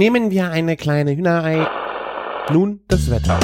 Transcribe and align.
Nehmen 0.00 0.30
wir 0.30 0.50
eine 0.50 0.78
kleine 0.78 1.14
Hühnerei. 1.14 1.66
Nun 2.50 2.80
das 2.88 3.10
Wetter. 3.10 3.38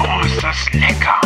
Oh, 0.00 0.24
ist 0.24 0.42
das 0.42 0.72
lecker! 0.72 1.20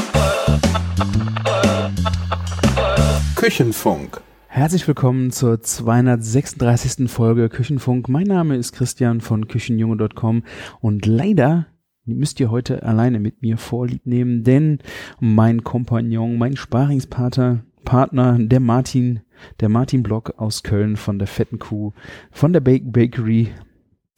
Küchenfunk. 3.37 4.21
Herzlich 4.49 4.89
willkommen 4.89 5.31
zur 5.31 5.63
236. 5.63 7.09
Folge 7.09 7.49
Küchenfunk. 7.49 8.09
Mein 8.09 8.27
Name 8.27 8.57
ist 8.57 8.73
Christian 8.73 9.21
von 9.21 9.47
Küchenjunge.com 9.47 10.43
und 10.81 11.07
leider 11.07 11.69
müsst 12.05 12.41
ihr 12.41 12.51
heute 12.51 12.83
alleine 12.83 13.21
mit 13.21 13.41
mir 13.41 13.57
Vorlieb 13.57 14.05
nehmen, 14.05 14.43
denn 14.43 14.81
mein 15.21 15.63
Kompagnon, 15.63 16.39
mein 16.39 16.57
Sparingspartner, 16.57 17.61
Partner, 17.85 18.37
der 18.41 18.59
Martin, 18.59 19.21
der 19.61 19.69
Martin 19.69 20.03
Block 20.03 20.35
aus 20.39 20.63
Köln 20.63 20.97
von 20.97 21.19
der 21.19 21.29
Fetten 21.29 21.59
Kuh, 21.59 21.93
von 22.31 22.53
der 22.53 22.61
Bacon 22.61 22.93
Bakery, 22.93 23.49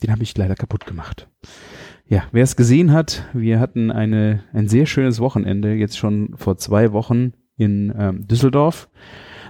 den 0.02 0.10
habe 0.10 0.22
ich 0.22 0.36
leider 0.36 0.54
kaputt 0.54 0.86
gemacht. 0.86 1.28
Ja, 2.06 2.24
wer 2.32 2.42
es 2.42 2.56
gesehen 2.56 2.92
hat, 2.92 3.24
wir 3.32 3.60
hatten 3.60 3.90
eine, 3.90 4.44
ein 4.52 4.68
sehr 4.68 4.86
schönes 4.86 5.20
Wochenende, 5.20 5.72
jetzt 5.74 5.96
schon 5.96 6.34
vor 6.36 6.58
zwei 6.58 6.92
Wochen 6.92 7.32
in 7.56 7.94
ähm, 7.96 8.26
Düsseldorf. 8.26 8.90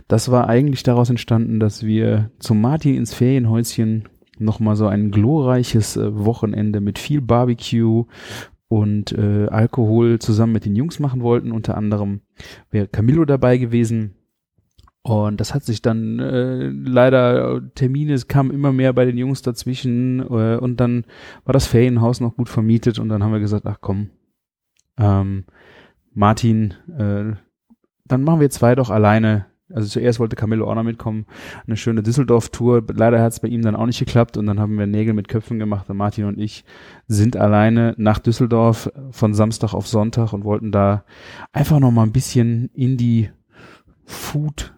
Das 0.06 0.30
war 0.30 0.48
eigentlich 0.48 0.82
daraus 0.82 1.10
entstanden, 1.10 1.58
dass 1.58 1.84
wir 1.84 2.30
zum 2.38 2.60
Martin 2.60 2.94
ins 2.94 3.14
Ferienhäuschen 3.14 4.08
nochmal 4.38 4.76
so 4.76 4.86
ein 4.86 5.10
glorreiches 5.10 5.96
äh, 5.96 6.24
Wochenende 6.24 6.80
mit 6.80 6.98
viel 6.98 7.20
Barbecue 7.20 8.04
und 8.68 9.12
äh, 9.12 9.46
Alkohol 9.46 10.18
zusammen 10.18 10.52
mit 10.52 10.64
den 10.64 10.76
Jungs 10.76 10.98
machen 10.98 11.22
wollten. 11.22 11.52
Unter 11.52 11.76
anderem 11.76 12.20
wäre 12.70 12.88
Camillo 12.88 13.24
dabei 13.24 13.58
gewesen. 13.58 14.14
Und 15.06 15.38
das 15.38 15.52
hat 15.52 15.64
sich 15.64 15.82
dann 15.82 16.18
äh, 16.18 16.68
leider, 16.68 17.60
Termine 17.74 18.16
kamen 18.26 18.50
immer 18.50 18.72
mehr 18.72 18.94
bei 18.94 19.04
den 19.04 19.18
Jungs 19.18 19.42
dazwischen 19.42 20.20
äh, 20.20 20.56
und 20.56 20.80
dann 20.80 21.04
war 21.44 21.52
das 21.52 21.66
Ferienhaus 21.66 22.20
noch 22.20 22.36
gut 22.36 22.48
vermietet 22.48 22.98
und 22.98 23.10
dann 23.10 23.22
haben 23.22 23.34
wir 23.34 23.40
gesagt, 23.40 23.66
ach 23.66 23.76
komm, 23.82 24.08
ähm, 24.96 25.44
Martin, 26.14 26.72
äh, 26.98 27.36
dann 28.06 28.24
machen 28.24 28.40
wir 28.40 28.48
zwei 28.48 28.74
doch 28.74 28.88
alleine. 28.88 29.44
Also 29.74 29.88
zuerst 29.88 30.20
wollte 30.20 30.36
Camillo 30.36 30.70
auch 30.70 30.74
noch 30.74 30.84
mitkommen, 30.84 31.26
eine 31.66 31.76
schöne 31.76 32.02
Düsseldorf-Tour. 32.02 32.84
Leider 32.94 33.20
hat 33.20 33.32
es 33.32 33.40
bei 33.40 33.48
ihm 33.48 33.60
dann 33.60 33.76
auch 33.76 33.86
nicht 33.86 33.98
geklappt 33.98 34.38
und 34.38 34.46
dann 34.46 34.58
haben 34.58 34.78
wir 34.78 34.86
Nägel 34.86 35.12
mit 35.12 35.28
Köpfen 35.28 35.58
gemacht 35.58 35.90
und 35.90 35.98
Martin 35.98 36.24
und 36.24 36.38
ich 36.38 36.64
sind 37.08 37.36
alleine 37.36 37.94
nach 37.98 38.20
Düsseldorf 38.20 38.90
von 39.10 39.34
Samstag 39.34 39.74
auf 39.74 39.86
Sonntag 39.86 40.32
und 40.32 40.44
wollten 40.44 40.72
da 40.72 41.04
einfach 41.52 41.78
noch 41.78 41.90
mal 41.90 42.04
ein 42.04 42.12
bisschen 42.12 42.70
in 42.72 42.96
die 42.96 43.28
Food- 44.06 44.74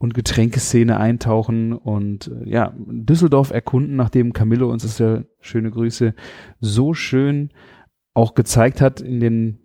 und 0.00 0.14
Getränkeszene 0.14 0.98
eintauchen 0.98 1.74
und 1.74 2.28
äh, 2.28 2.48
ja, 2.48 2.72
Düsseldorf 2.76 3.50
erkunden, 3.50 3.96
nachdem 3.96 4.32
Camillo 4.32 4.70
uns 4.70 4.82
das 4.82 4.98
ja 4.98 5.22
schöne 5.40 5.70
Grüße 5.70 6.14
so 6.58 6.94
schön 6.94 7.50
auch 8.14 8.34
gezeigt 8.34 8.80
hat 8.80 9.00
in 9.00 9.20
den 9.20 9.58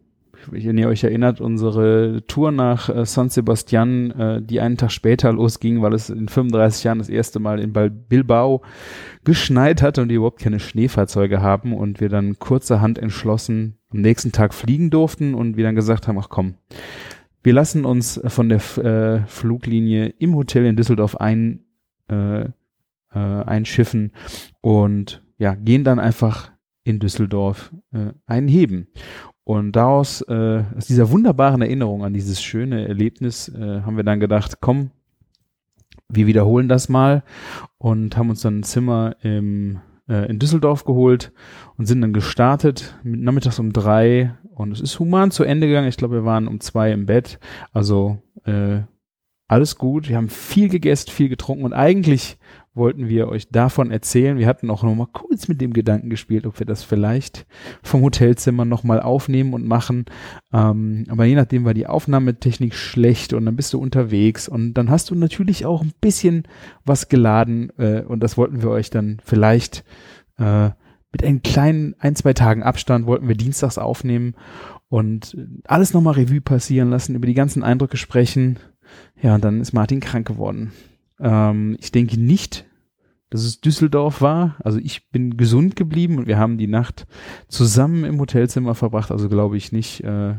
wenn 0.52 0.78
ihr 0.78 0.88
euch 0.88 1.04
erinnert, 1.04 1.42
unsere 1.42 2.24
Tour 2.28 2.52
nach 2.52 2.90
äh, 2.90 3.06
San 3.06 3.30
Sebastian, 3.30 4.12
äh, 4.12 4.42
die 4.44 4.60
einen 4.60 4.78
Tag 4.78 4.92
später 4.92 5.34
losging, 5.34 5.82
weil 5.82 5.94
es 5.94 6.12
in 6.12 6.28
35 6.28 6.84
Jahren 6.84 7.00
das 7.00 7.10
erste 7.10 7.40
Mal 7.40 7.60
in 7.60 7.74
Bilbao 7.74 8.62
geschneit 9.24 9.82
hat 9.82 9.98
und 9.98 10.10
die 10.10 10.16
überhaupt 10.16 10.42
keine 10.42 10.60
Schneefahrzeuge 10.60 11.42
haben 11.42 11.74
und 11.74 12.00
wir 12.00 12.10
dann 12.10 12.38
kurzerhand 12.38 13.00
entschlossen 13.00 13.80
am 13.90 14.02
nächsten 14.02 14.32
Tag 14.32 14.54
fliegen 14.54 14.90
durften 14.90 15.34
und 15.34 15.58
wir 15.58 15.64
dann 15.64 15.76
gesagt 15.76 16.08
haben, 16.08 16.20
ach 16.20 16.30
komm, 16.30 16.56
wir 17.46 17.54
lassen 17.54 17.86
uns 17.86 18.20
von 18.26 18.50
der 18.50 18.58
äh, 18.78 19.28
Fluglinie 19.28 20.08
im 20.18 20.36
Hotel 20.36 20.66
in 20.66 20.76
Düsseldorf 20.76 21.16
ein, 21.18 21.60
äh, 22.10 22.42
äh, 22.42 22.50
einschiffen 23.14 24.14
und 24.62 25.24
ja, 25.38 25.54
gehen 25.54 25.84
dann 25.84 26.00
einfach 26.00 26.52
in 26.84 27.00
Düsseldorf 27.00 27.72
äh, 27.94 28.14
einheben. 28.26 28.88
Und 29.44 29.74
daraus, 29.74 30.22
äh, 30.22 30.64
aus 30.76 30.88
dieser 30.88 31.12
wunderbaren 31.12 31.62
Erinnerung 31.62 32.04
an 32.04 32.14
dieses 32.14 32.42
schöne 32.42 32.88
Erlebnis, 32.88 33.48
äh, 33.50 33.82
haben 33.82 33.96
wir 33.96 34.04
dann 34.04 34.20
gedacht, 34.20 34.58
komm, 34.60 34.90
wir 36.10 36.26
wiederholen 36.26 36.68
das 36.68 36.90
mal 36.90 37.24
und 37.78 38.18
haben 38.18 38.32
uns 38.32 38.42
dann 38.42 38.60
ein 38.60 38.64
Zimmer 38.64 39.18
im, 39.22 39.82
äh, 40.08 40.30
in 40.30 40.40
Düsseldorf 40.40 40.86
geholt 40.86 41.32
und 41.78 41.86
sind 41.86 42.02
dann 42.02 42.14
gestartet, 42.14 42.98
mit, 43.04 43.22
nachmittags 43.22 43.60
um 43.60 43.74
drei 43.74 44.36
und 44.56 44.72
es 44.72 44.82
ist 44.82 45.00
human 45.00 45.32
zu 45.32 45.44
Ende 45.44 45.68
gegangen. 45.68 45.88
Ich 45.88 45.98
glaube, 45.98 46.16
wir 46.16 46.26
waren 46.26 46.48
um 46.48 46.60
zwei 46.60 46.92
im 46.92 47.06
Bett. 47.06 47.40
Also 47.74 48.22
äh, 48.46 48.82
alles 49.48 49.78
gut. 49.78 50.10
Wir 50.10 50.18
haben 50.18 50.30
viel 50.30 50.70
gegessen, 50.70 51.12
viel 51.12 51.30
getrunken 51.30 51.66
und 51.66 51.74
eigentlich 51.74 52.38
wollten 52.76 53.08
wir 53.08 53.30
euch 53.30 53.50
davon 53.50 53.90
erzählen. 53.90 54.38
Wir 54.38 54.48
hatten 54.48 54.70
auch 54.70 54.84
noch 54.84 54.94
mal 54.94 55.08
kurz 55.12 55.48
mit 55.48 55.62
dem 55.62 55.74
Gedanken 55.74 56.10
gespielt, 56.10 56.46
ob 56.46 56.60
wir 56.60 56.66
das 56.66 56.84
vielleicht 56.84 57.48
vom 57.82 58.02
Hotelzimmer 58.02 58.66
noch 58.66 58.84
mal 58.84 59.02
aufnehmen 59.02 59.54
und 59.54 59.66
machen. 59.66 60.06
Ähm, 60.54 61.06
aber 61.10 61.26
je 61.26 61.36
nachdem 61.36 61.66
war 61.66 61.74
die 61.74 61.88
Aufnahmetechnik 61.88 62.76
schlecht 62.76 63.34
und 63.34 63.46
dann 63.46 63.56
bist 63.56 63.74
du 63.74 63.80
unterwegs 63.80 64.48
und 64.48 64.74
dann 64.74 64.90
hast 64.90 65.10
du 65.10 65.16
natürlich 65.16 65.66
auch 65.66 65.82
ein 65.82 65.94
bisschen 66.02 66.44
was 66.84 67.08
geladen 67.08 67.72
äh, 67.78 68.02
und 68.02 68.22
das 68.22 68.38
wollten 68.38 68.62
wir 68.62 68.70
euch 68.70 68.90
dann 68.90 69.22
vielleicht 69.24 69.86
äh, 70.38 70.70
mit 71.12 71.24
einem 71.24 71.42
kleinen 71.42 71.96
ein, 72.00 72.16
zwei 72.16 72.34
Tagen 72.34 72.62
Abstand 72.62 73.06
wollten 73.06 73.30
wir 73.30 73.36
dienstags 73.36 73.78
aufnehmen 73.78 74.36
und 74.90 75.38
alles 75.66 75.94
nochmal 75.94 76.16
Revue 76.16 76.42
passieren 76.42 76.90
lassen, 76.90 77.16
über 77.16 77.26
die 77.26 77.34
ganzen 77.34 77.64
Eindrücke 77.64 77.96
sprechen. 77.96 78.60
Ja, 79.22 79.36
und 79.36 79.44
dann 79.44 79.62
ist 79.62 79.72
Martin 79.72 80.02
krank 80.02 80.28
geworden. 80.28 80.74
Ähm, 81.20 81.78
ich 81.80 81.92
denke 81.92 82.20
nicht, 82.20 82.66
dass 83.30 83.44
es 83.44 83.62
Düsseldorf 83.62 84.22
war. 84.22 84.56
Also 84.64 84.80
ich 84.80 85.10
bin 85.10 85.38
gesund 85.38 85.76
geblieben 85.76 86.18
und 86.18 86.28
wir 86.28 86.38
haben 86.38 86.58
die 86.58 86.68
Nacht 86.68 87.06
zusammen 87.48 88.04
im 88.04 88.20
Hotelzimmer 88.20 88.76
verbracht. 88.76 89.12
Also 89.12 89.30
glaube 89.30 89.58
ich 89.58 89.72
nicht, 89.72 90.04
äh, 90.04 90.36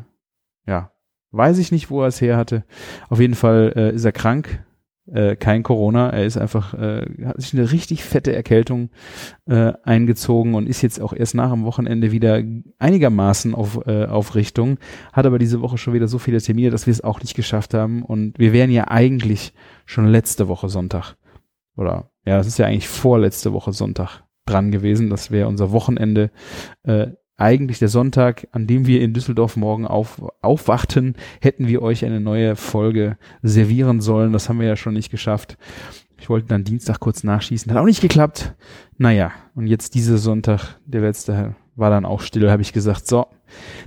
ja, 0.67 0.93
weiß 1.31 1.59
ich 1.59 1.73
nicht, 1.73 1.91
wo 1.91 2.03
er 2.03 2.09
es 2.09 2.21
her 2.21 2.37
hatte. 2.37 2.65
Auf 3.09 3.21
jeden 3.21 3.35
Fall 3.35 3.73
äh, 3.77 3.95
ist 3.95 4.05
er 4.05 4.13
krank. 4.13 4.65
Äh, 5.13 5.37
kein 5.37 5.63
Corona, 5.63 6.11
er 6.11 6.25
ist 6.25 6.37
einfach, 6.37 6.75
äh, 6.75 7.07
hat 7.25 7.41
sich 7.41 7.55
eine 7.55 7.71
richtig 7.71 8.05
fette 8.05 8.35
Erkältung 8.35 8.91
äh, 9.47 9.73
eingezogen 9.85 10.55
und 10.55 10.69
ist 10.69 10.83
jetzt 10.83 11.01
auch 11.01 11.13
erst 11.13 11.35
nach 11.35 11.53
dem 11.53 11.65
Wochenende 11.65 12.13
wieder 12.13 12.43
einigermaßen 12.79 13.55
auf, 13.55 13.87
äh, 13.87 14.07
auf 14.07 14.35
Richtung, 14.35 14.79
hat 15.13 15.27
aber 15.27 15.39
diese 15.39 15.61
Woche 15.61 15.79
schon 15.79 15.95
wieder 15.95 16.09
so 16.09 16.19
viele 16.19 16.41
Termine, 16.41 16.71
dass 16.71 16.87
wir 16.87 16.93
es 16.93 17.05
auch 17.05 17.21
nicht 17.21 17.35
geschafft 17.35 17.75
haben 17.75 18.03
und 18.03 18.39
wir 18.39 18.53
wären 18.53 18.71
ja 18.71 18.89
eigentlich 18.89 19.53
schon 19.85 20.07
letzte 20.07 20.49
Woche 20.49 20.69
Sonntag 20.69 21.17
oder 21.77 22.11
ja, 22.25 22.41
es 22.41 22.47
ist 22.47 22.59
ja 22.59 22.67
eigentlich 22.67 22.89
vorletzte 22.89 23.53
Woche 23.53 23.73
Sonntag 23.73 24.25
dran 24.47 24.71
gewesen. 24.71 25.11
Das 25.11 25.31
wäre 25.31 25.49
unser 25.49 25.73
Wochenende. 25.73 26.31
Äh, 26.85 27.09
eigentlich 27.37 27.79
der 27.79 27.89
Sonntag, 27.89 28.49
an 28.53 28.67
dem 28.67 28.87
wir 28.87 29.03
in 29.03 29.13
Düsseldorf 29.13 29.57
morgen 29.57 29.87
auf, 29.87 30.23
aufwachten, 30.41 31.15
hätten 31.41 31.69
wir 31.69 31.83
euch 31.83 32.05
eine 32.05 32.21
neue 32.21 32.57
Folge 32.57 33.19
servieren 33.43 34.01
sollen. 34.01 34.33
Das 34.33 34.49
haben 34.49 34.61
wir 34.61 34.67
ja 34.67 34.77
schon 34.77 34.95
nicht 34.95 35.11
geschafft. 35.11 35.59
Ich 36.19 36.31
wollte 36.31 36.49
dann 36.49 36.65
Dienstag 36.65 36.99
kurz 36.99 37.25
nachschießen, 37.25 37.71
hat 37.71 37.79
auch 37.79 37.85
nicht 37.85 38.01
geklappt. 38.01 38.55
Naja, 38.97 39.33
und 39.55 39.67
jetzt 39.67 39.95
dieser 39.95 40.17
Sonntag, 40.17 40.81
der 40.87 41.03
letzte, 41.03 41.55
war 41.75 41.91
dann 41.91 42.07
auch 42.07 42.23
still, 42.23 42.51
habe 42.51 42.63
ich 42.63 42.73
gesagt, 42.73 43.07
so, 43.07 43.27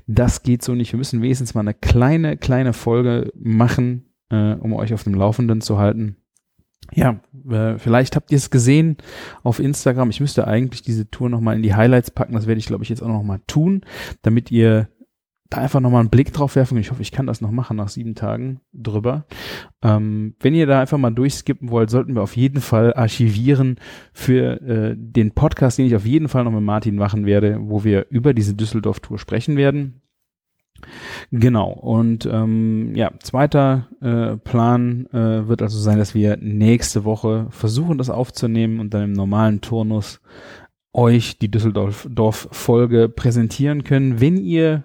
das 0.05 0.43
geht 0.43 0.63
so 0.63 0.75
nicht. 0.75 0.93
Wir 0.93 0.97
müssen 0.97 1.23
wenigstens 1.23 1.55
mal 1.55 1.61
eine 1.61 1.73
kleine, 1.73 2.37
kleine 2.37 2.73
Folge 2.73 3.31
machen, 3.35 4.05
äh, 4.29 4.53
um 4.53 4.73
euch 4.73 4.93
auf 4.93 5.03
dem 5.03 5.16
Laufenden 5.16 5.61
zu 5.61 5.79
halten 5.79 6.17
ja, 6.94 7.19
äh, 7.50 7.77
vielleicht 7.77 8.16
habt 8.16 8.31
ihr 8.31 8.38
es 8.38 8.50
gesehen 8.50 8.97
auf 9.44 9.59
Instagram. 9.59 10.09
Ich 10.09 10.19
müsste 10.19 10.47
eigentlich 10.47 10.81
diese 10.81 11.09
Tour 11.09 11.29
nochmal 11.29 11.55
in 11.55 11.63
die 11.63 11.75
Highlights 11.75 12.11
packen. 12.11 12.33
Das 12.33 12.47
werde 12.47 12.59
ich, 12.59 12.67
glaube 12.67 12.83
ich, 12.83 12.89
jetzt 12.89 13.01
auch 13.01 13.07
nochmal 13.07 13.41
tun, 13.47 13.81
damit 14.22 14.51
ihr 14.51 14.89
da 15.49 15.57
einfach 15.57 15.79
nochmal 15.79 16.01
einen 16.01 16.09
Blick 16.09 16.31
drauf 16.31 16.55
werfen. 16.55 16.78
Ich 16.78 16.91
hoffe, 16.91 17.01
ich 17.01 17.11
kann 17.11 17.25
das 17.25 17.41
noch 17.41 17.51
machen 17.51 17.78
nach 17.78 17.89
sieben 17.89 18.13
Tagen 18.13 18.61
drüber. 18.72 19.25
Ähm, 19.81 20.35
wenn 20.39 20.53
ihr 20.53 20.67
da 20.67 20.79
einfach 20.79 20.99
mal 20.99 21.09
durchskippen 21.09 21.72
wollt, 21.72 21.89
sollten 21.89 22.13
wir 22.13 22.22
auf 22.22 22.38
jeden 22.38 22.61
Fall 22.61 22.94
archivieren 22.94 23.78
für 24.13 24.61
äh, 24.61 24.95
den 24.95 25.31
Podcast, 25.31 25.79
den 25.79 25.87
ich 25.87 25.96
auf 25.96 26.05
jeden 26.05 26.28
Fall 26.28 26.43
noch 26.43 26.52
mit 26.52 26.61
Martin 26.61 26.96
machen 26.96 27.25
werde, 27.25 27.58
wo 27.61 27.84
wir 27.84 28.05
über 28.09 28.34
diese 28.34 28.53
Düsseldorf-Tour 28.53 29.17
sprechen 29.17 29.58
werden. 29.58 30.02
Genau, 31.31 31.72
und 31.72 32.28
ähm, 32.31 32.96
ja, 32.96 33.11
zweiter 33.20 33.87
äh, 34.02 34.37
Plan 34.37 35.05
äh, 35.08 35.47
wird 35.47 35.61
also 35.61 35.79
sein, 35.79 35.97
dass 35.97 36.14
wir 36.16 36.37
nächste 36.37 37.03
Woche 37.03 37.47
versuchen, 37.49 37.97
das 37.97 38.09
aufzunehmen 38.09 38.79
und 38.79 38.93
dann 38.93 39.03
im 39.03 39.14
normalen 39.14 39.61
Turnus 39.61 40.22
euch 40.93 41.37
die 41.37 41.52
Düsseldorf-Folge 41.52 43.09
präsentieren 43.09 43.84
können. 43.84 44.20
Wenn 44.20 44.37
ihr 44.37 44.84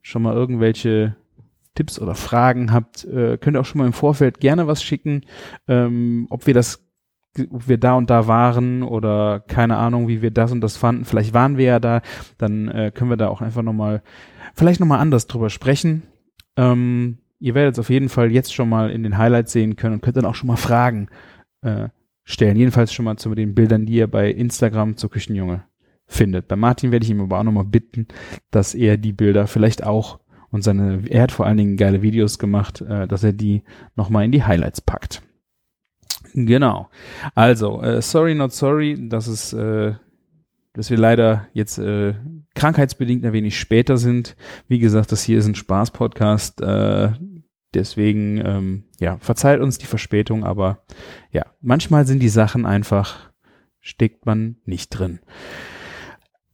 schon 0.00 0.22
mal 0.22 0.34
irgendwelche 0.34 1.16
Tipps 1.74 1.98
oder 1.98 2.14
Fragen 2.14 2.72
habt, 2.72 3.04
äh, 3.04 3.38
könnt 3.38 3.56
ihr 3.56 3.60
auch 3.60 3.64
schon 3.64 3.78
mal 3.78 3.86
im 3.86 3.92
Vorfeld 3.92 4.40
gerne 4.40 4.66
was 4.66 4.82
schicken, 4.82 5.22
ähm, 5.68 6.26
ob 6.30 6.46
wir 6.46 6.54
das 6.54 6.84
ob 7.50 7.68
wir 7.68 7.78
da 7.78 7.94
und 7.94 8.10
da 8.10 8.26
waren 8.26 8.82
oder 8.82 9.40
keine 9.40 9.76
Ahnung, 9.76 10.08
wie 10.08 10.22
wir 10.22 10.30
das 10.30 10.52
und 10.52 10.60
das 10.60 10.76
fanden. 10.76 11.04
Vielleicht 11.04 11.34
waren 11.34 11.56
wir 11.56 11.64
ja 11.64 11.80
da, 11.80 12.02
dann 12.38 12.68
äh, 12.68 12.92
können 12.94 13.10
wir 13.10 13.16
da 13.16 13.28
auch 13.28 13.40
einfach 13.40 13.62
nochmal 13.62 14.02
vielleicht 14.54 14.80
nochmal 14.80 15.00
anders 15.00 15.26
drüber 15.26 15.50
sprechen. 15.50 16.02
Ähm, 16.56 17.18
ihr 17.38 17.54
werdet 17.54 17.74
es 17.74 17.78
auf 17.78 17.90
jeden 17.90 18.08
Fall 18.08 18.30
jetzt 18.30 18.54
schon 18.54 18.68
mal 18.68 18.90
in 18.90 19.02
den 19.02 19.18
Highlights 19.18 19.52
sehen 19.52 19.76
können 19.76 19.94
und 19.94 20.00
könnt 20.02 20.16
dann 20.16 20.26
auch 20.26 20.34
schon 20.34 20.48
mal 20.48 20.56
fragen, 20.56 21.08
äh, 21.62 21.88
stellen. 22.24 22.56
Jedenfalls 22.56 22.92
schon 22.92 23.04
mal 23.04 23.16
zu 23.16 23.34
den 23.34 23.54
Bildern, 23.54 23.86
die 23.86 23.94
ihr 23.94 24.06
bei 24.06 24.30
Instagram 24.30 24.96
zur 24.96 25.10
Küchenjunge 25.10 25.64
findet. 26.06 26.48
Bei 26.48 26.56
Martin 26.56 26.92
werde 26.92 27.04
ich 27.04 27.10
ihm 27.10 27.20
aber 27.20 27.38
auch 27.38 27.44
nochmal 27.44 27.64
bitten, 27.64 28.06
dass 28.50 28.74
er 28.74 28.96
die 28.96 29.12
Bilder 29.12 29.46
vielleicht 29.46 29.84
auch 29.84 30.20
und 30.50 30.62
seine, 30.62 31.02
er 31.08 31.22
hat 31.22 31.32
vor 31.32 31.46
allen 31.46 31.56
Dingen 31.56 31.78
geile 31.78 32.02
Videos 32.02 32.38
gemacht, 32.38 32.82
äh, 32.82 33.08
dass 33.08 33.24
er 33.24 33.32
die 33.32 33.62
nochmal 33.96 34.26
in 34.26 34.32
die 34.32 34.44
Highlights 34.44 34.82
packt. 34.82 35.22
Genau. 36.34 36.88
Also, 37.34 37.82
äh, 37.82 38.00
sorry, 38.00 38.34
not 38.34 38.52
sorry, 38.52 39.08
dass 39.08 39.26
es, 39.26 39.52
äh, 39.52 39.94
dass 40.72 40.90
wir 40.90 40.96
leider 40.96 41.48
jetzt 41.52 41.78
äh, 41.78 42.14
krankheitsbedingt 42.54 43.24
ein 43.24 43.32
wenig 43.32 43.58
später 43.58 43.96
sind. 43.96 44.36
Wie 44.68 44.78
gesagt, 44.78 45.12
das 45.12 45.22
hier 45.22 45.38
ist 45.38 45.46
ein 45.46 45.54
Spaß-Podcast. 45.54 46.60
Äh, 46.62 47.10
deswegen, 47.74 48.40
ähm, 48.44 48.84
ja, 49.00 49.18
verzeiht 49.18 49.60
uns 49.60 49.78
die 49.78 49.86
Verspätung, 49.86 50.44
aber 50.44 50.84
ja, 51.30 51.44
manchmal 51.60 52.06
sind 52.06 52.20
die 52.20 52.28
Sachen 52.28 52.66
einfach, 52.66 53.30
steckt 53.80 54.24
man 54.26 54.56
nicht 54.64 54.90
drin. 54.90 55.20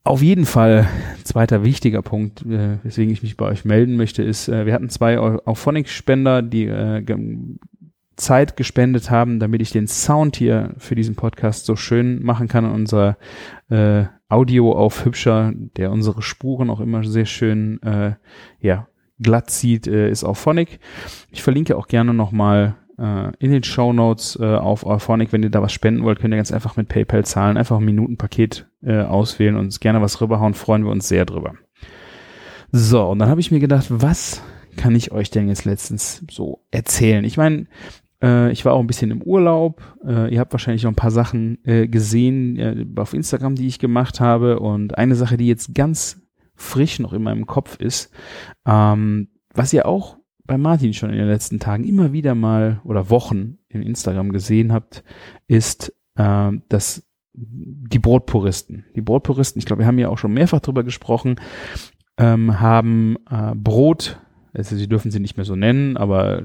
Auf 0.05 0.23
jeden 0.23 0.47
Fall, 0.47 0.89
zweiter 1.23 1.65
wichtiger 1.65 2.01
Punkt, 2.03 2.43
äh, 2.47 2.79
weswegen 2.83 3.13
ich 3.13 3.23
mich 3.23 3.37
bei 3.37 3.45
euch 3.47 3.65
melden 3.65 3.97
möchte, 3.97 4.23
ist, 4.23 4.49
äh, 4.49 4.65
wir 4.65 4.73
hatten 4.73 4.89
zwei 4.89 5.19
Auphonic-Spender, 5.19 6.41
die 6.41 6.67
Zeit 8.19 8.57
gespendet 8.57 9.11
haben, 9.11 9.39
damit 9.39 9.63
ich 9.63 9.71
den 9.71 9.87
Sound 9.87 10.37
hier 10.37 10.75
für 10.79 10.95
diesen 10.95 11.15
Podcast 11.15 11.65
so 11.65 11.77
schön 11.77 12.23
machen 12.23 12.49
kann 12.49 12.65
unser 12.65 13.17
äh, 13.71 14.05
Audio 14.29 14.73
auf 14.73 15.05
hübscher, 15.05 15.53
der 15.77 15.91
unsere 15.91 16.21
Spuren 16.21 16.69
auch 16.69 16.81
immer 16.81 17.05
sehr 17.05 17.25
schön 17.25 17.83
äh, 17.83 18.15
ja, 18.61 18.89
glatt 19.19 19.51
zieht, 19.51 19.87
äh, 19.87 20.11
ist 20.11 20.25
Auphonic. 20.25 20.81
Ich 21.31 21.43
verlinke 21.43 21.77
auch 21.77 21.87
gerne 21.87 22.13
nochmal 22.13 22.77
äh, 22.99 23.33
in 23.39 23.51
den 23.51 23.63
Show 23.63 23.93
Notes 23.93 24.39
äh, 24.41 24.45
auf 24.45 24.85
Auphonic. 24.85 25.33
Wenn 25.33 25.43
ihr 25.43 25.51
da 25.51 25.63
was 25.63 25.73
spenden 25.73 26.03
wollt, 26.03 26.19
könnt 26.19 26.35
ihr 26.35 26.39
ganz 26.39 26.53
einfach 26.53 26.77
mit 26.77 26.89
PayPal 26.89 27.25
zahlen, 27.25 27.57
einfach 27.57 27.79
ein 27.79 27.85
Minutenpaket 27.85 28.69
äh, 28.83 29.01
auswählen 29.01 29.57
und 29.57 29.67
uns 29.67 29.81
gerne 29.81 30.03
was 30.03 30.21
rüberhauen, 30.21 30.55
freuen 30.55 30.85
wir 30.85 30.91
uns 30.91 31.09
sehr 31.09 31.25
drüber. 31.25 31.55
So, 32.71 33.05
und 33.09 33.19
dann 33.19 33.31
habe 33.31 33.41
ich 33.41 33.51
mir 33.51 33.61
gedacht, 33.61 33.87
was 33.89 34.43
kann 34.77 34.95
ich 34.95 35.11
euch 35.11 35.31
denn 35.31 35.49
jetzt 35.49 35.65
letztens 35.65 36.25
so 36.31 36.61
erzählen? 36.71 37.25
Ich 37.25 37.37
meine, 37.37 37.67
äh, 38.23 38.51
ich 38.53 38.65
war 38.65 38.75
auch 38.75 38.81
ein 38.81 38.87
bisschen 38.87 39.11
im 39.11 39.23
Urlaub. 39.23 39.83
Äh, 40.05 40.33
ihr 40.33 40.41
habt 40.41 40.53
wahrscheinlich 40.53 40.83
noch 40.83 40.93
ein 40.93 40.97
paar 40.97 41.11
Sachen 41.11 41.59
äh, 41.65 41.89
gesehen 41.89 42.57
äh, 42.57 42.87
auf 42.97 43.15
Instagram, 43.15 43.55
die 43.55 43.67
ich 43.67 43.79
gemacht 43.79 44.21
habe. 44.21 44.59
Und 44.61 44.99
eine 44.99 45.15
Sache, 45.15 45.37
die 45.37 45.47
jetzt 45.47 45.75
ganz 45.75 46.21
frisch 46.55 46.99
noch 46.99 47.13
in 47.13 47.23
meinem 47.23 47.47
Kopf 47.47 47.77
ist, 47.77 48.11
ähm, 48.67 49.29
was 49.55 49.73
ihr 49.73 49.87
auch 49.87 50.17
bei 50.45 50.59
Martin 50.59 50.95
schon 50.95 51.11
in 51.11 51.19
den 51.19 51.29
letzten 51.29 51.61
Tagen 51.61 51.85
immer 51.85 52.13
wieder 52.13 52.35
mal 52.35 52.81
oder 52.85 53.11
Wochen 53.11 53.59
in 53.69 53.83
Instagram 53.83 54.33
gesehen 54.33 54.73
habt, 54.73 55.05
ist, 55.47 55.95
äh, 56.17 56.51
dass 56.69 57.05
die 57.35 57.99
Brotpuristen, 57.99 58.87
die 58.97 59.01
Brotpuristen, 59.01 59.61
ich 59.61 59.67
glaube, 59.67 59.83
wir 59.83 59.87
haben 59.87 59.99
ja 59.99 60.09
auch 60.09 60.19
schon 60.19 60.33
mehrfach 60.33 60.61
drüber 60.61 60.83
gesprochen, 60.83 61.37
ähm, 62.17 62.59
haben 62.59 63.17
äh, 63.31 63.55
Brot, 63.55 64.19
also 64.53 64.75
sie 64.75 64.89
dürfen 64.89 65.13
sie 65.13 65.21
nicht 65.21 65.37
mehr 65.37 65.45
so 65.45 65.55
nennen, 65.55 65.97
aber 65.97 66.43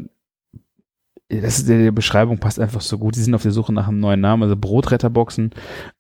das 1.30 1.60
ist, 1.60 1.70
der 1.70 1.92
Beschreibung 1.92 2.38
passt 2.38 2.60
einfach 2.60 2.82
so 2.82 2.98
gut. 2.98 3.16
Sie 3.16 3.24
sind 3.24 3.36
auf 3.36 3.44
der 3.44 3.52
Suche 3.52 3.74
nach 3.74 3.88
einem 3.88 4.00
neuen 4.00 4.22
Namen, 4.22 4.44
also 4.44 4.56
Brotretterboxen. 4.56 5.52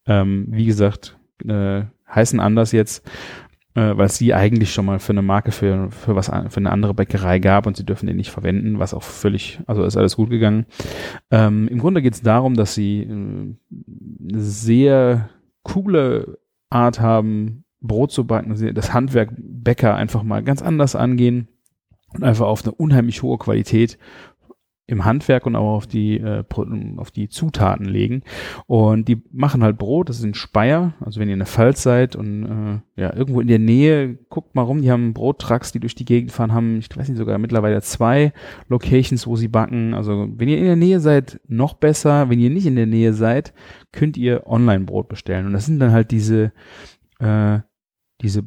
Ähm, 0.05 0.47
wie 0.49 0.65
gesagt, 0.65 1.17
äh, 1.47 1.83
heißen 2.07 2.39
anders 2.39 2.71
jetzt 2.71 3.03
äh, 3.75 3.97
weil 3.97 4.05
es 4.05 4.17
die 4.17 4.33
eigentlich 4.33 4.71
schon 4.73 4.85
mal 4.85 4.99
für 4.99 5.13
eine 5.13 5.21
Marke 5.21 5.51
für, 5.51 5.89
für 5.91 6.15
was 6.15 6.27
für 6.27 6.57
eine 6.57 6.71
andere 6.71 6.93
Bäckerei 6.93 7.39
gab 7.39 7.65
und 7.65 7.77
sie 7.77 7.85
dürfen 7.85 8.07
den 8.07 8.17
nicht 8.17 8.31
verwenden, 8.31 8.79
was 8.79 8.93
auch 8.93 9.03
völlig, 9.03 9.59
also 9.65 9.83
ist 9.83 9.97
alles 9.97 10.15
gut 10.15 10.29
gegangen. 10.29 10.65
Ähm, 11.31 11.67
Im 11.67 11.79
Grunde 11.79 12.01
geht 12.01 12.13
es 12.13 12.21
darum, 12.21 12.55
dass 12.55 12.75
sie 12.75 13.01
äh, 13.01 13.07
eine 13.09 14.41
sehr 14.41 15.29
coole 15.63 16.39
Art 16.69 16.99
haben, 16.99 17.63
Brot 17.81 18.11
zu 18.11 18.25
backen, 18.25 18.73
das 18.73 18.93
Handwerk 18.93 19.33
Bäcker 19.37 19.95
einfach 19.95 20.23
mal 20.23 20.43
ganz 20.43 20.61
anders 20.61 20.95
angehen 20.95 21.47
und 22.13 22.23
einfach 22.23 22.45
auf 22.45 22.63
eine 22.63 22.73
unheimlich 22.73 23.23
hohe 23.23 23.37
Qualität 23.37 23.97
im 24.93 25.05
Handwerk 25.05 25.45
und 25.45 25.55
auch 25.55 25.75
auf 25.75 25.87
die, 25.87 26.17
äh, 26.17 26.43
auf 26.97 27.11
die 27.11 27.29
Zutaten 27.29 27.85
legen. 27.85 28.23
Und 28.67 29.07
die 29.07 29.21
machen 29.31 29.63
halt 29.63 29.77
Brot, 29.77 30.09
das 30.09 30.19
sind 30.19 30.37
Speyer. 30.37 30.93
Also 31.01 31.19
wenn 31.19 31.27
ihr 31.27 31.33
in 31.33 31.39
der 31.39 31.47
Pfalz 31.47 31.83
seid 31.83 32.15
und 32.15 32.81
äh, 32.95 33.01
ja, 33.01 33.13
irgendwo 33.13 33.41
in 33.41 33.47
der 33.47 33.59
Nähe, 33.59 34.15
guckt 34.29 34.55
mal 34.55 34.61
rum, 34.61 34.81
die 34.81 34.91
haben 34.91 35.13
Brottrucks, 35.13 35.71
die 35.71 35.79
durch 35.79 35.95
die 35.95 36.05
Gegend 36.05 36.31
fahren, 36.31 36.53
haben, 36.53 36.77
ich 36.77 36.95
weiß 36.95 37.09
nicht, 37.09 37.17
sogar 37.17 37.37
mittlerweile 37.37 37.81
zwei 37.81 38.33
Locations, 38.69 39.27
wo 39.27 39.35
sie 39.35 39.47
backen. 39.47 39.93
Also 39.93 40.27
wenn 40.35 40.47
ihr 40.47 40.57
in 40.57 40.65
der 40.65 40.75
Nähe 40.75 40.99
seid, 40.99 41.39
noch 41.47 41.73
besser. 41.73 42.29
Wenn 42.29 42.39
ihr 42.39 42.49
nicht 42.49 42.65
in 42.65 42.75
der 42.75 42.85
Nähe 42.85 43.13
seid, 43.13 43.53
könnt 43.91 44.17
ihr 44.17 44.47
Online-Brot 44.47 45.09
bestellen. 45.09 45.45
Und 45.45 45.53
das 45.53 45.65
sind 45.65 45.79
dann 45.79 45.91
halt 45.91 46.11
diese, 46.11 46.51
äh, 47.19 47.59
diese 48.21 48.43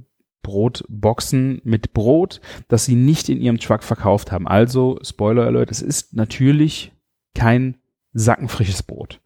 Brotboxen 0.47 1.61
mit 1.65 1.93
Brot, 1.93 2.41
das 2.69 2.85
sie 2.85 2.95
nicht 2.95 3.29
in 3.29 3.41
ihrem 3.41 3.59
Truck 3.59 3.83
verkauft 3.83 4.31
haben. 4.31 4.47
Also, 4.47 5.01
Spoiler 5.03 5.45
Alert, 5.45 5.73
es 5.73 5.83
ist 5.83 6.15
natürlich 6.15 6.93
kein 7.35 7.79
sackenfrisches 8.13 8.85
Brot. 8.85 9.21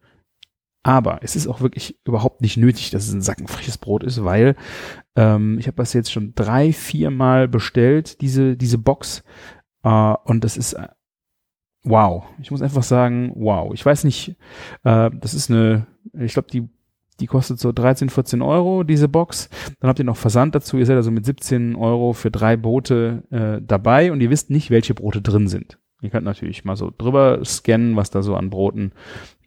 Aber 0.81 1.19
es 1.21 1.35
ist 1.35 1.45
auch 1.45 1.61
wirklich 1.61 1.99
überhaupt 2.05 2.41
nicht 2.41 2.57
nötig, 2.57 2.89
dass 2.89 3.07
es 3.07 3.13
ein 3.13 3.21
sackenfrisches 3.21 3.77
Brot 3.77 4.03
ist, 4.03 4.23
weil 4.23 4.55
ähm, 5.15 5.59
ich 5.59 5.67
habe 5.67 5.77
das 5.77 5.93
jetzt 5.93 6.11
schon 6.11 6.33
drei, 6.33 6.73
vier 6.73 7.11
Mal 7.11 7.47
bestellt, 7.47 8.19
diese, 8.21 8.57
diese 8.57 8.79
Box. 8.79 9.23
Äh, 9.83 10.15
und 10.23 10.43
das 10.43 10.57
ist 10.57 10.73
äh, 10.73 10.87
wow. 11.83 12.23
Ich 12.41 12.49
muss 12.49 12.63
einfach 12.63 12.81
sagen, 12.81 13.31
wow. 13.35 13.71
Ich 13.75 13.85
weiß 13.85 14.05
nicht, 14.05 14.29
äh, 14.83 15.11
das 15.13 15.35
ist 15.35 15.51
eine, 15.51 15.85
ich 16.13 16.33
glaube, 16.33 16.49
die 16.51 16.67
die 17.21 17.27
kostet 17.27 17.59
so 17.59 17.71
13, 17.71 18.09
14 18.09 18.41
Euro, 18.41 18.83
diese 18.83 19.07
Box. 19.07 19.49
Dann 19.79 19.89
habt 19.89 19.99
ihr 19.99 20.05
noch 20.05 20.17
Versand 20.17 20.55
dazu. 20.55 20.77
Ihr 20.77 20.85
seid 20.85 20.97
also 20.97 21.11
mit 21.11 21.25
17 21.25 21.75
Euro 21.75 22.13
für 22.13 22.31
drei 22.31 22.57
Boote 22.57 23.23
äh, 23.29 23.61
dabei 23.63 24.11
und 24.11 24.19
ihr 24.21 24.29
wisst 24.29 24.49
nicht, 24.49 24.71
welche 24.71 24.93
Brote 24.93 25.21
drin 25.21 25.47
sind. 25.47 25.77
Ihr 26.01 26.09
könnt 26.09 26.25
natürlich 26.25 26.65
mal 26.65 26.75
so 26.75 26.91
drüber 26.97 27.45
scannen, 27.45 27.95
was 27.95 28.09
da 28.09 28.23
so 28.23 28.35
an 28.35 28.49
Broten. 28.49 28.91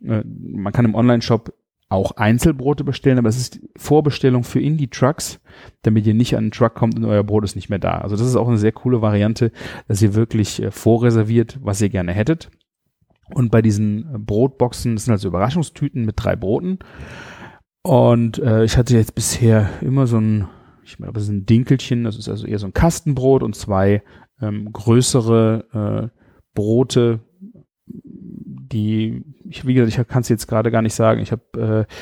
Äh, 0.05 0.23
man 0.25 0.73
kann 0.73 0.85
im 0.85 0.95
Online-Shop 0.95 1.53
auch 1.89 2.13
Einzelbrote 2.13 2.85
bestellen, 2.85 3.19
aber 3.19 3.29
es 3.29 3.37
ist 3.37 3.61
Vorbestellung 3.77 4.43
für 4.45 4.61
Indie-Trucks, 4.61 5.41
damit 5.83 6.07
ihr 6.07 6.15
nicht 6.15 6.37
an 6.37 6.47
den 6.47 6.51
Truck 6.51 6.75
kommt 6.75 6.97
und 6.97 7.05
euer 7.05 7.23
Brot 7.23 7.45
ist 7.45 7.57
nicht 7.57 7.69
mehr 7.69 7.79
da. 7.79 7.99
Also 7.99 8.17
das 8.17 8.27
ist 8.27 8.37
auch 8.37 8.49
eine 8.49 8.59
sehr 8.59 8.73
coole 8.73 9.03
Variante, 9.03 9.53
dass 9.89 10.01
ihr 10.01 10.15
wirklich 10.15 10.63
äh, 10.63 10.71
vorreserviert, 10.71 11.59
was 11.61 11.81
ihr 11.81 11.89
gerne 11.89 12.13
hättet. 12.13 12.51
Und 13.33 13.51
bei 13.51 13.63
diesen 13.63 14.25
Brotboxen, 14.25 14.97
das 14.97 15.07
sind 15.07 15.13
also 15.13 15.29
Überraschungstüten 15.29 16.05
mit 16.05 16.17
drei 16.17 16.37
Broten. 16.37 16.79
Und 17.87 18.39
äh, 18.39 18.65
ich 18.65 18.79
hatte 18.79 18.97
jetzt 18.97 19.15
bisher 19.15 19.69
immer 19.83 20.07
so 20.07 20.17
ein, 20.17 20.49
ich 20.85 20.99
meine, 20.99 21.13
das 21.13 21.25
ist 21.25 21.29
ein 21.29 21.45
Dinkelchen, 21.45 22.05
das 22.05 22.17
ist 22.17 22.31
also 22.31 22.47
eher 22.47 22.59
so 22.59 22.67
ein 22.67 22.73
Kastenbrot 22.73 23.43
und 23.43 23.55
zwei 23.55 24.03
ähm, 24.41 24.73
größere 24.73 26.11
äh, 26.11 26.19
Brote, 26.55 27.21
die, 27.87 29.23
ich, 29.49 29.67
wie 29.67 29.75
gesagt, 29.75 29.99
ich 29.99 30.09
kann 30.09 30.23
es 30.23 30.31
jetzt 30.31 30.47
gerade 30.47 30.71
gar 30.71 30.81
nicht 30.81 30.95
sagen. 30.95 31.21
Ich 31.21 31.31
habe 31.31 31.87
äh, 31.91 31.95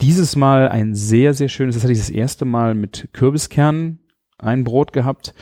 dieses 0.00 0.34
Mal 0.34 0.68
ein 0.68 0.96
sehr, 0.96 1.32
sehr 1.32 1.48
schönes, 1.48 1.76
das 1.76 1.84
hatte 1.84 1.92
ich 1.92 2.00
das 2.00 2.10
erste 2.10 2.44
Mal 2.44 2.74
mit 2.74 3.10
Kürbiskernen 3.12 4.00
ein 4.38 4.64
Brot 4.64 4.92
gehabt. 4.92 5.32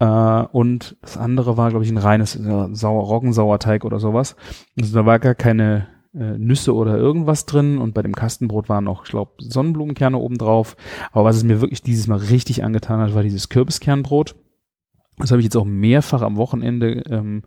Äh, 0.00 0.06
und 0.06 0.96
das 1.02 1.16
andere 1.16 1.56
war, 1.56 1.70
glaube 1.70 1.84
ich, 1.84 1.90
ein 1.92 1.98
reines 1.98 2.34
äh, 2.34 2.68
Sauer, 2.74 3.04
Roggensauerteig 3.04 3.84
oder 3.84 4.00
sowas. 4.00 4.34
Also 4.76 4.92
da 4.92 5.06
war 5.06 5.20
gar 5.20 5.36
keine 5.36 5.86
Nüsse 6.12 6.74
oder 6.74 6.96
irgendwas 6.96 7.46
drin 7.46 7.78
und 7.78 7.94
bei 7.94 8.02
dem 8.02 8.14
Kastenbrot 8.14 8.68
waren 8.68 8.84
noch, 8.84 9.04
ich 9.04 9.10
glaube, 9.10 9.32
Sonnenblumenkerne 9.38 10.16
oben 10.16 10.38
drauf. 10.38 10.76
Aber 11.12 11.24
was 11.24 11.36
es 11.36 11.44
mir 11.44 11.60
wirklich 11.60 11.82
dieses 11.82 12.06
Mal 12.06 12.18
richtig 12.18 12.64
angetan 12.64 13.00
hat, 13.00 13.14
war 13.14 13.22
dieses 13.22 13.48
Kürbiskernbrot. 13.48 14.34
Das 15.18 15.30
habe 15.30 15.40
ich 15.40 15.44
jetzt 15.44 15.56
auch 15.56 15.64
mehrfach 15.64 16.22
am 16.22 16.36
Wochenende, 16.36 17.02
ähm, 17.10 17.42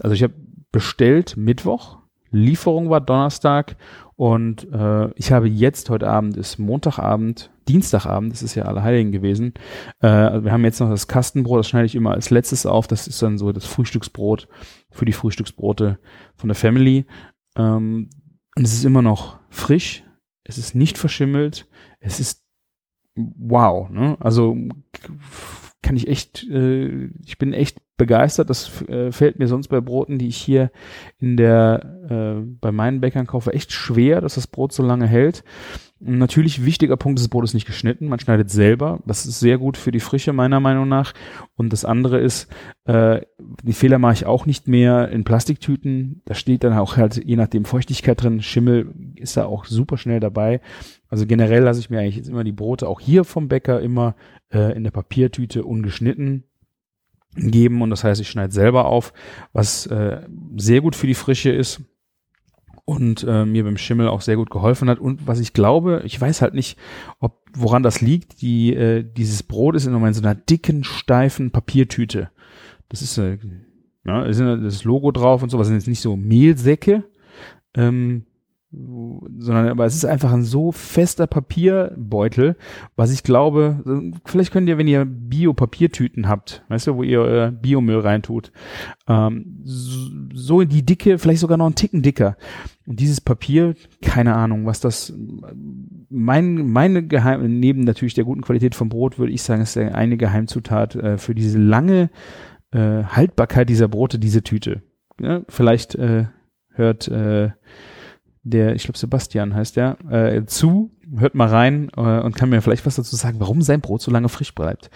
also 0.00 0.14
ich 0.14 0.22
habe 0.22 0.34
bestellt 0.70 1.36
Mittwoch, 1.36 1.98
Lieferung 2.30 2.90
war 2.90 3.00
Donnerstag 3.00 3.76
und 4.16 4.70
äh, 4.72 5.10
ich 5.14 5.32
habe 5.32 5.48
jetzt 5.48 5.88
heute 5.90 6.08
Abend 6.08 6.36
ist 6.36 6.58
Montagabend, 6.58 7.50
Dienstagabend, 7.68 8.32
das 8.32 8.42
ist 8.42 8.54
ja 8.54 8.64
Allerheiligen 8.64 9.12
gewesen. 9.12 9.54
Äh, 10.00 10.42
wir 10.42 10.52
haben 10.52 10.64
jetzt 10.64 10.80
noch 10.80 10.90
das 10.90 11.08
Kastenbrot, 11.08 11.60
das 11.60 11.68
schneide 11.68 11.86
ich 11.86 11.94
immer 11.94 12.12
als 12.12 12.30
letztes 12.30 12.66
auf. 12.66 12.86
Das 12.86 13.06
ist 13.06 13.22
dann 13.22 13.38
so 13.38 13.52
das 13.52 13.64
Frühstücksbrot 13.64 14.48
für 14.90 15.04
die 15.04 15.12
Frühstücksbrote 15.12 15.98
von 16.36 16.48
der 16.48 16.56
Family. 16.56 17.06
Ähm, 17.56 18.10
und 18.56 18.64
es 18.64 18.72
ist 18.72 18.84
immer 18.84 19.02
noch 19.02 19.40
frisch, 19.50 20.04
es 20.44 20.58
ist 20.58 20.74
nicht 20.74 20.98
verschimmelt, 20.98 21.68
es 22.00 22.20
ist 22.20 22.44
wow, 23.16 23.88
ne? 23.90 24.16
Also 24.20 24.56
kann 25.84 25.96
ich 25.96 26.08
echt, 26.08 26.42
äh, 26.48 27.10
ich 27.24 27.38
bin 27.38 27.52
echt 27.52 27.78
begeistert. 27.96 28.50
Das 28.50 28.82
äh, 28.88 29.12
fällt 29.12 29.38
mir 29.38 29.46
sonst 29.46 29.68
bei 29.68 29.80
Broten, 29.80 30.18
die 30.18 30.28
ich 30.28 30.36
hier 30.36 30.70
in 31.20 31.36
der 31.36 32.00
äh, 32.10 32.42
bei 32.60 32.72
meinen 32.72 33.00
Bäckern 33.00 33.26
kaufe, 33.26 33.52
echt 33.52 33.70
schwer, 33.70 34.20
dass 34.20 34.34
das 34.34 34.46
Brot 34.46 34.72
so 34.72 34.82
lange 34.82 35.06
hält. 35.06 35.44
Natürlich 36.00 36.64
wichtiger 36.64 36.96
Punkt, 36.96 37.18
das 37.18 37.28
Brot 37.28 37.44
ist 37.44 37.54
nicht 37.54 37.66
geschnitten, 37.66 38.08
man 38.08 38.18
schneidet 38.18 38.50
selber. 38.50 39.00
Das 39.06 39.26
ist 39.26 39.40
sehr 39.40 39.58
gut 39.58 39.76
für 39.76 39.92
die 39.92 40.00
Frische 40.00 40.32
meiner 40.32 40.58
Meinung 40.58 40.88
nach. 40.88 41.12
Und 41.54 41.72
das 41.72 41.84
andere 41.84 42.18
ist, 42.18 42.48
äh, 42.84 43.20
die 43.62 43.72
Fehler 43.72 43.98
mache 43.98 44.14
ich 44.14 44.26
auch 44.26 44.44
nicht 44.44 44.66
mehr 44.66 45.08
in 45.10 45.24
Plastiktüten. 45.24 46.22
Da 46.24 46.34
steht 46.34 46.64
dann 46.64 46.76
auch 46.76 46.96
halt 46.96 47.22
je 47.24 47.36
nachdem 47.36 47.64
Feuchtigkeit 47.64 48.22
drin. 48.22 48.42
Schimmel 48.42 48.92
ist 49.16 49.36
da 49.36 49.44
auch 49.44 49.66
super 49.66 49.98
schnell 49.98 50.20
dabei. 50.20 50.60
Also 51.08 51.26
generell 51.26 51.62
lasse 51.62 51.80
ich 51.80 51.90
mir 51.90 52.00
eigentlich 52.00 52.16
jetzt 52.16 52.28
immer 52.28 52.44
die 52.44 52.52
Brote 52.52 52.88
auch 52.88 53.00
hier 53.00 53.24
vom 53.24 53.48
Bäcker 53.48 53.80
immer 53.80 54.16
äh, 54.52 54.76
in 54.76 54.84
der 54.84 54.90
Papiertüte 54.90 55.64
ungeschnitten 55.64 56.44
geben 57.36 57.82
und 57.82 57.90
das 57.90 58.04
heißt, 58.04 58.20
ich 58.20 58.28
schneide 58.28 58.52
selber 58.52 58.86
auf, 58.86 59.12
was 59.52 59.86
äh, 59.86 60.22
sehr 60.56 60.80
gut 60.80 60.94
für 60.94 61.06
die 61.06 61.14
Frische 61.14 61.50
ist 61.50 61.80
und 62.84 63.24
äh, 63.26 63.44
mir 63.44 63.64
beim 63.64 63.76
Schimmel 63.76 64.08
auch 64.08 64.20
sehr 64.20 64.36
gut 64.36 64.50
geholfen 64.50 64.88
hat. 64.90 64.98
Und 64.98 65.26
was 65.26 65.40
ich 65.40 65.52
glaube, 65.52 66.02
ich 66.04 66.20
weiß 66.20 66.42
halt 66.42 66.54
nicht, 66.54 66.78
ob 67.18 67.42
woran 67.54 67.82
das 67.82 68.00
liegt. 68.00 68.42
Die 68.42 68.74
äh, 68.74 69.02
dieses 69.04 69.42
Brot 69.42 69.74
ist 69.74 69.86
in 69.86 69.92
so 69.92 70.22
einer 70.22 70.34
dicken, 70.34 70.84
steifen 70.84 71.50
Papiertüte. 71.50 72.30
Das 72.88 73.00
ist 73.00 73.16
äh, 73.18 73.38
ja, 74.04 74.24
ist 74.24 74.40
das 74.40 74.84
Logo 74.84 75.12
drauf 75.12 75.42
und 75.42 75.48
so. 75.48 75.58
Was 75.58 75.68
sind 75.68 75.76
jetzt 75.76 75.88
nicht 75.88 76.00
so 76.00 76.16
Mehlsäcke. 76.16 77.04
Ähm, 77.74 78.26
sondern 79.38 79.68
aber 79.68 79.84
es 79.84 79.94
ist 79.94 80.04
einfach 80.04 80.32
ein 80.32 80.42
so 80.42 80.72
fester 80.72 81.26
Papierbeutel, 81.26 82.56
was 82.96 83.12
ich 83.12 83.22
glaube, 83.22 84.10
vielleicht 84.24 84.52
könnt 84.52 84.68
ihr, 84.68 84.78
wenn 84.78 84.88
ihr 84.88 85.04
Bio-Papiertüten 85.04 86.28
habt, 86.28 86.64
weißt 86.68 86.86
du, 86.86 86.96
wo 86.96 87.02
ihr 87.02 87.20
euer 87.20 87.50
Biomüll 87.50 88.00
reintut, 88.00 88.52
ähm, 89.08 89.60
so 89.64 90.60
in 90.60 90.68
die 90.68 90.84
Dicke, 90.84 91.18
vielleicht 91.18 91.40
sogar 91.40 91.56
noch 91.56 91.66
einen 91.66 91.74
Ticken 91.74 92.02
dicker. 92.02 92.36
Und 92.86 93.00
dieses 93.00 93.20
Papier, 93.20 93.74
keine 94.02 94.34
Ahnung, 94.34 94.66
was 94.66 94.80
das, 94.80 95.12
mein, 96.10 96.70
meine 96.70 97.06
Geheim, 97.06 97.58
neben 97.58 97.80
natürlich 97.80 98.14
der 98.14 98.24
guten 98.24 98.42
Qualität 98.42 98.74
vom 98.74 98.88
Brot, 98.88 99.18
würde 99.18 99.32
ich 99.32 99.42
sagen, 99.42 99.62
ist 99.62 99.76
eine 99.76 100.16
Geheimzutat 100.16 100.94
äh, 100.96 101.18
für 101.18 101.34
diese 101.34 101.58
lange 101.58 102.10
äh, 102.72 103.04
Haltbarkeit 103.04 103.68
dieser 103.68 103.88
Brote, 103.88 104.18
diese 104.18 104.42
Tüte. 104.42 104.82
Ja, 105.20 105.42
vielleicht 105.48 105.94
äh, 105.94 106.26
hört 106.70 107.08
äh, 107.08 107.50
der, 108.44 108.74
ich 108.74 108.84
glaube 108.84 108.98
Sebastian 108.98 109.54
heißt 109.54 109.76
der, 109.76 109.96
äh, 110.10 110.44
zu, 110.44 110.90
hört 111.16 111.34
mal 111.34 111.48
rein 111.48 111.90
äh, 111.96 112.20
und 112.20 112.36
kann 112.36 112.50
mir 112.50 112.60
vielleicht 112.60 112.86
was 112.86 112.96
dazu 112.96 113.16
sagen, 113.16 113.40
warum 113.40 113.62
sein 113.62 113.80
Brot 113.80 114.02
so 114.02 114.10
lange 114.10 114.28
frisch 114.28 114.54
bleibt. 114.54 114.90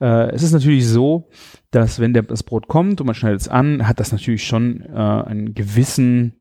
Äh, 0.00 0.30
es 0.32 0.42
ist 0.42 0.52
natürlich 0.52 0.88
so, 0.88 1.28
dass 1.70 2.00
wenn 2.00 2.14
der, 2.14 2.22
das 2.22 2.42
Brot 2.42 2.66
kommt 2.66 3.00
und 3.00 3.06
man 3.06 3.14
schneidet 3.14 3.42
es 3.42 3.48
an, 3.48 3.86
hat 3.86 4.00
das 4.00 4.10
natürlich 4.10 4.44
schon 4.44 4.82
äh, 4.82 4.96
einen 4.96 5.54
gewissen, 5.54 6.34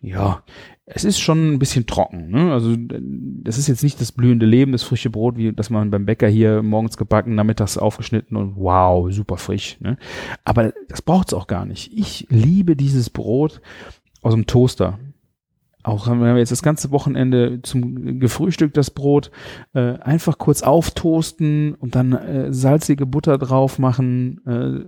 ja, 0.00 0.42
es 0.88 1.04
ist 1.04 1.18
schon 1.18 1.54
ein 1.54 1.58
bisschen 1.58 1.86
trocken. 1.86 2.30
Ne? 2.30 2.52
Also 2.52 2.76
das 2.78 3.58
ist 3.58 3.66
jetzt 3.66 3.82
nicht 3.82 4.00
das 4.00 4.12
blühende 4.12 4.46
Leben, 4.46 4.70
das 4.70 4.84
frische 4.84 5.10
Brot, 5.10 5.36
wie 5.36 5.52
das 5.52 5.68
man 5.68 5.90
beim 5.90 6.06
Bäcker 6.06 6.28
hier 6.28 6.62
morgens 6.62 6.96
gebacken, 6.96 7.34
nachmittags 7.34 7.76
aufgeschnitten 7.76 8.36
und 8.36 8.54
wow, 8.54 9.12
super 9.12 9.36
frisch. 9.36 9.80
Ne? 9.80 9.98
Aber 10.44 10.72
das 10.88 11.02
braucht 11.02 11.28
es 11.28 11.34
auch 11.34 11.48
gar 11.48 11.66
nicht. 11.66 11.92
Ich 11.92 12.28
liebe 12.30 12.76
dieses 12.76 13.10
Brot 13.10 13.60
aus 14.22 14.34
dem 14.34 14.46
Toaster 14.46 15.00
auch 15.86 16.08
haben 16.08 16.20
wir 16.20 16.36
jetzt 16.36 16.50
das 16.50 16.62
ganze 16.62 16.90
Wochenende 16.90 17.60
zum 17.62 18.18
Gefrühstück 18.18 18.74
das 18.74 18.90
Brot 18.90 19.30
äh, 19.72 19.98
einfach 19.98 20.36
kurz 20.36 20.62
auftoasten 20.62 21.74
und 21.74 21.94
dann 21.94 22.12
äh, 22.12 22.52
salzige 22.52 23.06
Butter 23.06 23.38
drauf 23.38 23.78
machen, 23.78 24.40
äh, 24.46 24.84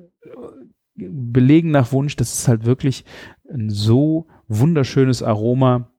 belegen 0.96 1.70
nach 1.70 1.92
Wunsch. 1.92 2.16
Das 2.16 2.34
ist 2.34 2.48
halt 2.48 2.64
wirklich 2.64 3.04
ein 3.48 3.70
so 3.70 4.26
wunderschönes 4.48 5.22
Aroma 5.22 5.92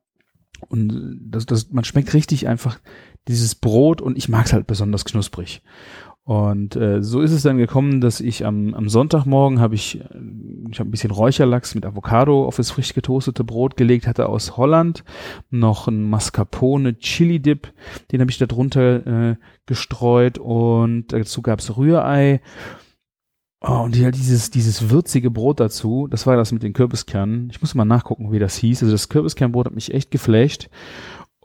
und 0.67 1.17
das, 1.21 1.45
das, 1.45 1.71
man 1.71 1.85
schmeckt 1.85 2.13
richtig 2.13 2.49
einfach 2.49 2.79
dieses 3.29 3.55
Brot 3.55 4.01
und 4.01 4.17
ich 4.17 4.27
mag 4.27 4.47
es 4.47 4.53
halt 4.53 4.67
besonders 4.67 5.05
knusprig. 5.05 5.61
Und 6.29 6.75
äh, 6.75 7.01
so 7.01 7.21
ist 7.21 7.31
es 7.31 7.41
dann 7.41 7.57
gekommen, 7.57 8.01
dass 8.01 8.21
ich 8.21 8.45
am, 8.45 8.75
am 8.75 8.87
Sonntagmorgen 8.87 9.59
habe 9.59 9.73
ich, 9.73 9.95
ich 9.95 10.79
habe 10.79 10.87
ein 10.87 10.91
bisschen 10.91 11.09
Räucherlachs 11.09 11.73
mit 11.73 11.87
Avocado 11.87 12.45
auf 12.45 12.55
das 12.55 12.69
frisch 12.69 12.93
getoastete 12.93 13.43
Brot 13.43 13.75
gelegt, 13.77 14.05
hatte 14.05 14.29
aus 14.29 14.55
Holland 14.55 15.03
noch 15.49 15.87
ein 15.87 16.07
Mascarpone 16.07 16.99
Chili 16.99 17.39
Dip, 17.39 17.73
den 18.11 18.21
habe 18.21 18.29
ich 18.29 18.37
da 18.37 18.45
drunter 18.45 19.31
äh, 19.31 19.35
gestreut 19.65 20.37
und 20.37 21.07
dazu 21.13 21.41
gab 21.41 21.61
es 21.61 21.75
Rührei. 21.77 22.41
Oh, 23.61 23.81
und 23.85 23.95
ja, 23.97 24.11
dieses, 24.11 24.51
dieses 24.51 24.91
würzige 24.91 25.31
Brot 25.31 25.59
dazu, 25.59 26.05
das 26.11 26.27
war 26.27 26.37
das 26.37 26.51
mit 26.51 26.61
den 26.61 26.73
Kürbiskernen. 26.73 27.49
Ich 27.49 27.59
muss 27.59 27.73
mal 27.73 27.85
nachgucken, 27.85 28.31
wie 28.31 28.39
das 28.39 28.55
hieß. 28.55 28.83
Also 28.83 28.91
das 28.91 29.09
Kürbiskernbrot 29.09 29.65
hat 29.65 29.73
mich 29.73 29.95
echt 29.95 30.11
geflasht. 30.11 30.69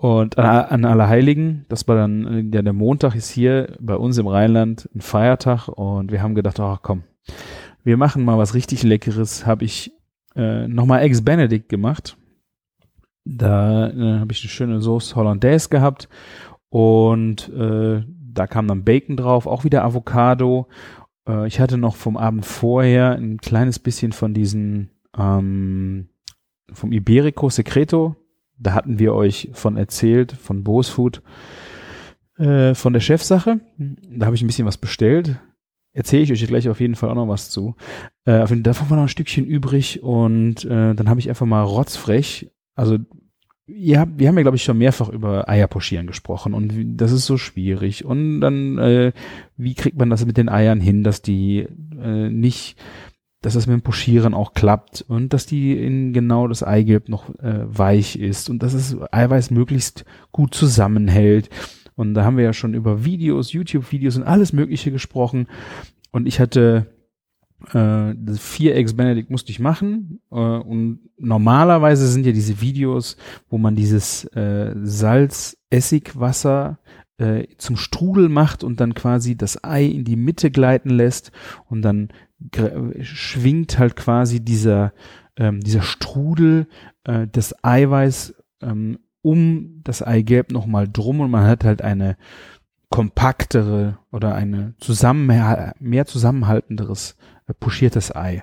Und 0.04 0.36
an, 0.36 0.46
an 0.46 0.84
Allerheiligen, 0.84 1.64
das 1.70 1.88
war 1.88 1.96
dann, 1.96 2.52
ja, 2.52 2.60
der 2.60 2.74
Montag 2.74 3.14
ist 3.14 3.30
hier 3.30 3.74
bei 3.80 3.96
uns 3.96 4.18
im 4.18 4.26
Rheinland 4.26 4.86
ein 4.94 5.00
Feiertag 5.00 5.68
und 5.68 6.12
wir 6.12 6.20
haben 6.20 6.34
gedacht, 6.34 6.60
ach 6.60 6.80
komm, 6.82 7.04
wir 7.84 7.96
machen 7.96 8.22
mal 8.22 8.36
was 8.36 8.52
richtig 8.52 8.82
Leckeres. 8.82 9.46
Habe 9.46 9.64
ich 9.64 9.94
äh, 10.36 10.68
nochmal 10.68 11.00
Eggs 11.00 11.24
Benedict 11.24 11.70
gemacht. 11.70 12.18
Da 13.24 13.88
äh, 13.88 14.18
habe 14.18 14.30
ich 14.32 14.42
eine 14.42 14.50
schöne 14.50 14.82
Sauce 14.82 15.16
Hollandaise 15.16 15.70
gehabt 15.70 16.10
und 16.68 17.48
äh, 17.54 18.04
da 18.06 18.46
kam 18.46 18.68
dann 18.68 18.84
Bacon 18.84 19.16
drauf, 19.16 19.46
auch 19.46 19.64
wieder 19.64 19.84
Avocado. 19.84 20.68
Äh, 21.26 21.46
ich 21.46 21.60
hatte 21.60 21.78
noch 21.78 21.96
vom 21.96 22.18
Abend 22.18 22.44
vorher 22.44 23.12
ein 23.12 23.38
kleines 23.38 23.78
bisschen 23.78 24.12
von 24.12 24.34
diesen 24.34 24.90
ähm, 25.16 26.08
vom 26.74 26.92
Iberico 26.92 27.48
Secreto 27.48 28.16
da 28.58 28.74
hatten 28.74 28.98
wir 28.98 29.14
euch 29.14 29.50
von 29.52 29.76
erzählt, 29.76 30.32
von 30.32 30.64
Bose 30.64 30.90
Food, 30.90 31.22
äh, 32.38 32.74
von 32.74 32.92
der 32.92 33.00
Chefsache. 33.00 33.60
Da 33.76 34.26
habe 34.26 34.36
ich 34.36 34.42
ein 34.42 34.46
bisschen 34.46 34.66
was 34.66 34.78
bestellt. 34.78 35.36
Erzähle 35.92 36.22
ich 36.24 36.32
euch 36.32 36.46
gleich 36.46 36.68
auf 36.68 36.80
jeden 36.80 36.96
Fall 36.96 37.10
auch 37.10 37.14
noch 37.14 37.28
was 37.28 37.50
zu. 37.50 37.76
Äh, 38.24 38.44
davon 38.56 38.90
war 38.90 38.96
noch 38.96 39.04
ein 39.04 39.08
Stückchen 39.08 39.46
übrig 39.46 40.02
und 40.02 40.64
äh, 40.64 40.94
dann 40.94 41.08
habe 41.08 41.20
ich 41.20 41.28
einfach 41.28 41.46
mal 41.46 41.62
rotzfrech, 41.62 42.50
also 42.74 42.98
ihr 43.66 44.00
habt, 44.00 44.18
wir 44.18 44.28
haben 44.28 44.36
ja, 44.36 44.42
glaube 44.42 44.56
ich, 44.56 44.64
schon 44.64 44.78
mehrfach 44.78 45.08
über 45.08 45.48
Eier 45.48 45.68
pochieren 45.68 46.06
gesprochen 46.06 46.54
und 46.54 46.76
wie, 46.76 46.96
das 46.96 47.12
ist 47.12 47.26
so 47.26 47.38
schwierig. 47.38 48.04
Und 48.04 48.40
dann, 48.40 48.78
äh, 48.78 49.12
wie 49.56 49.74
kriegt 49.74 49.98
man 49.98 50.10
das 50.10 50.26
mit 50.26 50.36
den 50.36 50.48
Eiern 50.48 50.80
hin, 50.80 51.02
dass 51.02 51.22
die 51.22 51.66
äh, 52.00 52.28
nicht 52.28 52.76
dass 53.44 53.52
das 53.52 53.66
mit 53.66 53.74
dem 53.74 53.82
Poschieren 53.82 54.32
auch 54.32 54.54
klappt 54.54 55.04
und 55.06 55.34
dass 55.34 55.44
die 55.44 55.76
in 55.76 56.14
genau 56.14 56.48
das 56.48 56.62
Eigelb 56.62 57.10
noch 57.10 57.28
äh, 57.40 57.66
weich 57.66 58.18
ist 58.18 58.48
und 58.48 58.62
dass 58.62 58.72
das 58.72 58.96
Eiweiß 59.12 59.50
möglichst 59.50 60.06
gut 60.32 60.54
zusammenhält. 60.54 61.50
Und 61.94 62.14
da 62.14 62.24
haben 62.24 62.38
wir 62.38 62.44
ja 62.44 62.54
schon 62.54 62.72
über 62.72 63.04
Videos, 63.04 63.52
YouTube-Videos 63.52 64.16
und 64.16 64.22
alles 64.22 64.54
Mögliche 64.54 64.90
gesprochen. 64.90 65.46
Und 66.10 66.26
ich 66.26 66.40
hatte 66.40 66.86
äh, 67.74 68.14
vier 68.34 68.76
Eggs 68.76 68.94
Benedict 68.94 69.30
musste 69.30 69.50
ich 69.50 69.60
machen. 69.60 70.20
Äh, 70.30 70.36
und 70.36 71.00
normalerweise 71.18 72.08
sind 72.08 72.24
ja 72.24 72.32
diese 72.32 72.62
Videos, 72.62 73.18
wo 73.50 73.58
man 73.58 73.76
dieses 73.76 74.24
äh, 74.34 74.72
Salz-Essigwasser 74.74 76.78
äh, 77.18 77.46
zum 77.58 77.76
Strudel 77.76 78.30
macht 78.30 78.64
und 78.64 78.80
dann 78.80 78.94
quasi 78.94 79.36
das 79.36 79.62
Ei 79.62 79.84
in 79.84 80.04
die 80.04 80.16
Mitte 80.16 80.50
gleiten 80.50 80.88
lässt 80.88 81.30
und 81.68 81.82
dann 81.82 82.08
schwingt 83.02 83.78
halt 83.78 83.96
quasi 83.96 84.40
dieser, 84.40 84.92
ähm, 85.36 85.60
dieser 85.60 85.82
Strudel 85.82 86.66
äh, 87.04 87.26
des 87.26 87.54
Eiweiß 87.64 88.34
ähm, 88.62 88.98
um 89.22 89.80
das 89.82 90.02
Eigelb 90.02 90.52
nochmal 90.52 90.86
drum 90.90 91.20
und 91.20 91.30
man 91.30 91.46
hat 91.46 91.64
halt 91.64 91.82
eine 91.82 92.16
kompaktere 92.90 93.98
oder 94.12 94.34
eine 94.34 94.74
zusammen 94.78 95.26
mehr 95.26 96.06
zusammenhaltenderes 96.06 97.16
äh, 97.46 97.54
puschiertes 97.54 98.14
Ei. 98.14 98.42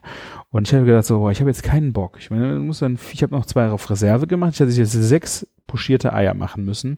Und 0.50 0.67
ich 0.67 0.74
habe 0.74 0.86
gedacht 0.86 1.05
so, 1.05 1.20
boah, 1.20 1.31
ich 1.31 1.39
habe 1.39 1.50
jetzt 1.50 1.63
keinen 1.63 1.93
Bock. 1.93 2.17
Ich 2.20 2.29
meine, 2.31 2.60
muss 2.60 2.81
ich 2.81 3.24
habe 3.24 3.34
noch 3.34 3.46
zwei 3.46 3.70
auf 3.70 3.89
Reserve 3.89 4.27
gemacht. 4.27 4.53
Ich 4.53 4.60
hätte 4.60 4.72
jetzt 4.72 4.91
sechs 4.91 5.48
puschierte 5.72 6.12
Eier 6.12 6.34
machen 6.34 6.66
müssen. 6.66 6.98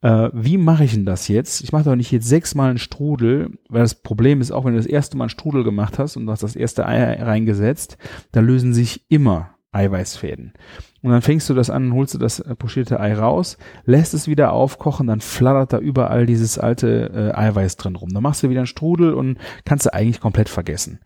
Äh, 0.00 0.30
wie 0.32 0.56
mache 0.56 0.84
ich 0.84 0.94
denn 0.94 1.04
das 1.04 1.28
jetzt? 1.28 1.62
Ich 1.62 1.72
mache 1.72 1.84
doch 1.84 1.96
nicht 1.96 2.10
jetzt 2.10 2.26
sechsmal 2.26 2.70
einen 2.70 2.78
Strudel, 2.78 3.50
weil 3.68 3.82
das 3.82 3.94
Problem 3.94 4.40
ist, 4.40 4.52
auch 4.52 4.64
wenn 4.64 4.72
du 4.72 4.78
das 4.78 4.86
erste 4.86 5.18
Mal 5.18 5.24
einen 5.24 5.30
Strudel 5.30 5.64
gemacht 5.64 5.98
hast 5.98 6.16
und 6.16 6.24
du 6.24 6.32
hast 6.32 6.42
das 6.42 6.56
erste 6.56 6.86
Ei 6.86 7.22
reingesetzt, 7.22 7.98
da 8.32 8.40
lösen 8.40 8.72
sich 8.72 9.04
immer 9.10 9.50
Eiweißfäden. 9.72 10.54
Und 11.02 11.10
dann 11.10 11.20
fängst 11.20 11.50
du 11.50 11.54
das 11.54 11.68
an, 11.68 11.92
holst 11.92 12.14
du 12.14 12.18
das 12.18 12.40
äh, 12.40 12.56
pochierte 12.56 12.98
Ei 12.98 13.12
raus, 13.14 13.58
lässt 13.84 14.14
es 14.14 14.28
wieder 14.28 14.52
aufkochen, 14.52 15.06
dann 15.06 15.20
flattert 15.20 15.74
da 15.74 15.78
überall 15.78 16.24
dieses 16.24 16.58
alte 16.58 17.32
äh, 17.34 17.38
Eiweiß 17.38 17.76
drin 17.76 17.96
rum. 17.96 18.08
Dann 18.14 18.22
machst 18.22 18.42
du 18.42 18.48
wieder 18.48 18.60
einen 18.60 18.66
Strudel 18.66 19.12
und 19.12 19.36
kannst 19.66 19.84
du 19.84 19.92
eigentlich 19.92 20.20
komplett 20.20 20.48
vergessen. 20.48 21.00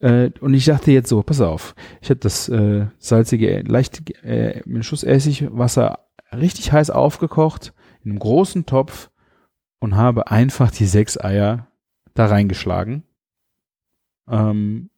Äh, 0.00 0.30
und 0.40 0.54
ich 0.54 0.64
dachte 0.64 0.90
jetzt 0.90 1.08
so, 1.08 1.22
pass 1.22 1.40
auf, 1.40 1.74
ich 2.00 2.10
habe 2.10 2.20
das 2.20 2.48
äh, 2.48 2.86
salzige, 2.98 3.60
leicht 3.66 4.10
äh, 4.24 4.62
mit 4.64 4.84
Schuss 4.84 5.04
Essigwasser 5.04 6.03
richtig 6.34 6.72
heiß 6.72 6.90
aufgekocht, 6.90 7.72
in 8.02 8.10
einem 8.10 8.20
großen 8.20 8.66
Topf 8.66 9.10
und 9.80 9.96
habe 9.96 10.30
einfach 10.30 10.70
die 10.70 10.86
sechs 10.86 11.18
Eier 11.18 11.68
da 12.14 12.26
reingeschlagen. 12.26 13.02
Ähm, 14.28 14.90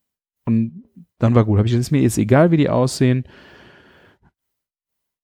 Und 0.45 0.85
dann 1.19 1.35
war 1.35 1.45
gut. 1.45 1.59
Habe 1.59 1.67
ich, 1.67 1.75
ist 1.75 1.91
mir 1.91 2.03
jetzt 2.03 2.19
egal, 2.19 2.51
wie 2.51 2.57
die 2.57 2.69
aussehen. 2.69 3.25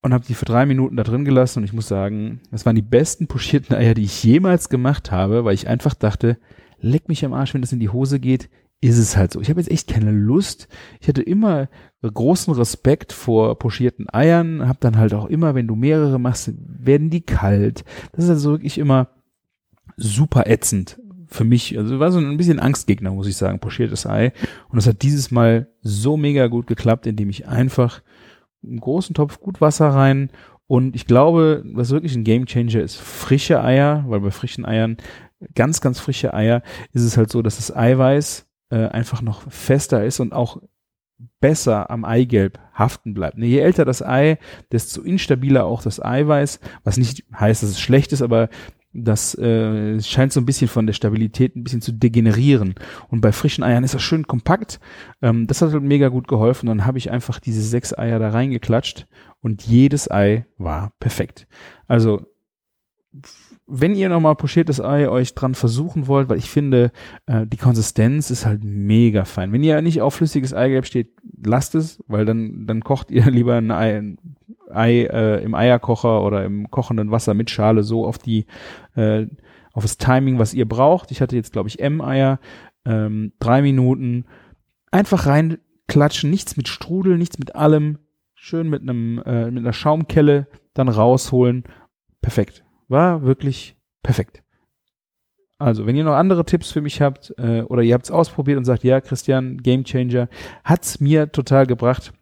Und 0.05 0.13
habe 0.13 0.25
die 0.25 0.35
für 0.35 0.47
drei 0.47 0.67
Minuten 0.67 0.97
da 0.97 1.05
drin 1.05 1.25
gelassen 1.25 1.61
und 1.61 1.65
ich 1.65 1.73
muss 1.73 1.87
sagen, 1.87 2.41
das 2.51 2.67
waren 2.67 2.75
die 2.75 2.83
besten 2.83 3.29
pochierten 3.29 3.77
Eier, 3.77 3.95
die 3.95 4.03
ich 4.03 4.25
jemals 4.25 4.69
gemacht 4.69 5.13
habe, 5.13 5.45
weil 5.45 5.55
ich 5.55 5.69
einfach 5.69 5.95
dachte, 5.95 6.39
leck 6.81 7.09
mich 7.09 7.25
am 7.25 7.33
Arsch, 7.33 7.55
wenn 7.55 7.61
das 7.61 7.73
in 7.73 7.79
die 7.79 7.91
Hose 7.91 8.19
geht, 8.19 8.51
ist 8.83 8.99
es 8.99 9.17
halt 9.17 9.33
so. 9.33 9.41
Ich 9.41 9.49
habe 9.49 9.61
jetzt 9.61 9.71
echt 9.71 9.89
keine 9.89 10.11
Lust. 10.11 10.69
Ich 11.01 11.09
hatte 11.09 11.23
immer 11.23 11.69
großen 12.03 12.53
Respekt 12.53 13.13
vor 13.13 13.59
pochierten 13.59 14.13
Eiern, 14.13 14.67
habe 14.67 14.79
dann 14.81 14.99
halt 14.99 15.15
auch 15.15 15.27
immer, 15.27 15.55
wenn 15.55 15.69
du 15.69 15.77
mehrere 15.77 16.19
machst, 16.19 16.53
werden 16.57 17.09
die 17.09 17.21
kalt. 17.21 17.85
Das 18.13 18.25
ist 18.25 18.31
also 18.31 18.51
wirklich 18.51 18.79
immer 18.79 19.09
super 19.97 20.49
ätzend 20.49 20.99
für 21.29 21.45
mich. 21.45 21.79
Also 21.79 22.01
war 22.01 22.11
so 22.11 22.19
ein 22.19 22.37
bisschen 22.37 22.59
Angstgegner, 22.59 23.13
muss 23.13 23.29
ich 23.29 23.37
sagen, 23.37 23.61
pochiertes 23.61 24.05
Ei. 24.05 24.33
Und 24.69 24.77
das 24.77 24.87
hat 24.89 25.03
dieses 25.03 25.31
Mal 25.31 25.69
so 25.81 26.17
mega 26.17 26.49
gut 26.49 26.67
geklappt, 26.67 27.07
indem 27.07 27.31
ich 27.31 27.47
einfach 27.47 28.03
einen 28.65 28.81
großen 28.81 29.15
Topf 29.15 29.41
gut 29.41 29.61
Wasser 29.61 29.89
rein 29.89 30.31
und 30.67 30.97
ich 30.97 31.07
glaube, 31.07 31.63
was 31.67 31.91
wirklich 31.91 32.15
ein 32.15 32.25
Gamechanger 32.25 32.81
ist, 32.81 32.97
frische 32.97 33.63
Eier, 33.63 34.05
weil 34.09 34.21
bei 34.21 34.31
frischen 34.31 34.65
Eiern, 34.65 34.97
ganz, 35.55 35.83
ganz 35.83 36.01
frische 36.01 36.33
Eier, 36.33 36.63
ist 36.93 37.03
es 37.03 37.17
halt 37.17 37.31
so, 37.31 37.43
dass 37.43 37.57
das 37.57 37.77
Eiweiß 37.77 38.47
äh, 38.73 38.89
einfach 38.89 39.21
noch 39.21 39.43
fester 39.53 40.03
ist 40.05 40.19
und 40.19 40.33
auch 40.33 40.63
besser 41.41 41.91
am 41.91 42.05
Eigelb 42.05 42.59
haften 42.73 43.13
bleibt. 43.13 43.37
Je 43.37 43.59
älter 43.59 43.85
das 43.85 44.03
Ei, 44.03 44.39
desto 44.73 45.03
instabiler 45.03 45.67
auch 45.67 45.83
das 45.83 46.03
Eiweiß, 46.03 46.59
was 46.83 46.97
nicht 46.97 47.25
heißt, 47.39 47.63
dass 47.63 47.71
es 47.71 47.81
schlecht 47.81 48.13
ist, 48.13 48.23
aber 48.23 48.49
das 48.95 49.35
äh, 49.37 50.01
scheint 50.01 50.33
so 50.33 50.41
ein 50.41 50.47
bisschen 50.47 50.69
von 50.69 50.87
der 50.87 50.95
Stabilität 50.95 51.55
ein 51.55 51.65
bisschen 51.65 51.83
zu 51.83 51.93
degenerieren. 51.93 52.75
Und 53.09 53.21
bei 53.21 53.33
frischen 53.33 53.63
Eiern 53.63 53.85
ist 53.85 53.95
das 53.95 54.03
schön 54.03 54.27
kompakt. 54.27 54.81
Ähm, 55.21 55.47
das 55.47 55.63
hat 55.63 55.73
halt 55.73 55.83
mega 55.83 56.09
gut 56.09 56.29
geholfen. 56.29 56.67
Dann 56.67 56.85
habe 56.87 56.99
ich 56.99 57.11
einfach 57.11 57.41
diese 57.41 57.63
sechs 57.63 57.97
Eier 57.97 58.19
da 58.19 58.31
reingeklatscht 58.31 59.07
und 59.41 59.63
jedes 59.63 60.11
Ei 60.11 60.47
war 60.59 60.93
perfekt. 60.99 61.47
Also 61.87 62.27
wenn 63.75 63.95
ihr 63.95 64.11
nochmal 64.11 64.37
pochiertes 64.37 64.83
Ei 64.83 65.09
euch 65.09 65.35
dran 65.35 65.55
versuchen 65.55 66.07
wollt, 66.07 66.29
weil 66.29 66.37
ich 66.37 66.51
finde, 66.51 66.93
äh, 67.25 67.47
die 67.47 67.57
Konsistenz 67.57 68.31
ist 68.31 68.45
halt 68.45 68.65
mega 68.65 69.25
fein. 69.25 69.51
Wenn 69.51 69.63
ihr 69.63 69.81
nicht 69.81 70.03
auf 70.03 70.17
flüssiges 70.17 70.53
Eigelb 70.53 70.85
steht, 70.85 71.09
lasst 71.43 71.75
es, 71.75 72.05
weil 72.07 72.27
dann, 72.27 72.67
dann 72.67 72.85
kocht 72.85 73.11
ihr 73.11 73.25
lieber 73.31 73.57
ein 73.57 73.71
Ei, 73.71 73.97
ein 73.97 74.19
Ei 74.71 75.05
äh, 75.05 75.43
im 75.43 75.55
Eierkocher 75.55 76.23
oder 76.23 76.45
im 76.45 76.71
kochenden 76.71 77.11
Wasser 77.11 77.33
mit 77.33 77.49
Schale 77.49 77.83
so 77.83 78.05
auf 78.05 78.19
die, 78.19 78.45
äh, 78.95 79.27
auf 79.73 79.85
das 79.85 79.97
Timing, 79.97 80.39
was 80.39 80.53
ihr 80.53 80.69
braucht. 80.69 81.11
Ich 81.11 81.23
hatte 81.23 81.37
jetzt, 81.37 81.55
glaube 81.55 81.71
ich, 81.71 81.81
M-Eier, 81.81 82.41
ähm, 82.85 83.33
drei 83.39 83.63
Minuten. 83.63 84.27
Einfach 84.91 85.25
reinklatschen, 85.25 86.29
nichts 86.29 86.59
mit 86.59 86.69
Strudel, 86.69 87.17
nichts 87.17 87.39
mit 87.39 87.57
allem. 87.57 88.01
Schön 88.35 88.69
mit 88.69 88.83
einem, 88.83 89.23
äh, 89.25 89.51
mit 89.51 89.65
einer 89.65 89.73
Schaumkelle 89.73 90.47
dann 90.75 90.89
rausholen. 90.89 91.65
Perfekt. 92.21 92.65
War 92.93 93.23
wirklich 93.23 93.75
perfekt. 94.03 94.43
Also, 95.59 95.87
wenn 95.87 95.97
ihr 95.97 96.05
noch 96.05 96.13
andere 96.13 96.45
Tipps 96.45 96.71
für 96.71 96.83
mich 96.83 97.01
habt 97.01 97.33
äh, 97.39 97.63
oder 97.63 97.81
ihr 97.81 97.95
habt 97.95 98.05
es 98.05 98.11
ausprobiert 98.11 98.59
und 98.59 98.67
sagt, 98.67 98.85
ja, 98.85 99.01
Christian, 99.01 99.57
Game 99.63 99.85
Changer, 99.85 100.29
hat's 100.63 101.01
mir 101.01 101.33
total 101.33 101.67
gebracht, 101.67 102.13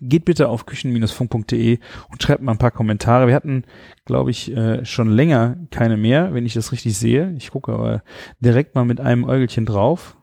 geht 0.00 0.24
bitte 0.24 0.48
auf 0.48 0.64
küchen-funk.de 0.64 1.78
und 2.10 2.22
schreibt 2.22 2.40
mal 2.40 2.52
ein 2.52 2.58
paar 2.58 2.70
Kommentare. 2.70 3.26
Wir 3.26 3.34
hatten, 3.34 3.64
glaube 4.06 4.30
ich, 4.30 4.56
äh, 4.56 4.86
schon 4.86 5.10
länger 5.10 5.58
keine 5.70 5.98
mehr, 5.98 6.32
wenn 6.32 6.46
ich 6.46 6.54
das 6.54 6.72
richtig 6.72 6.96
sehe. 6.96 7.34
Ich 7.36 7.50
gucke 7.50 7.70
aber 7.70 8.02
direkt 8.40 8.74
mal 8.74 8.86
mit 8.86 9.00
einem 9.00 9.24
Äugelchen 9.24 9.66
drauf. 9.66 10.16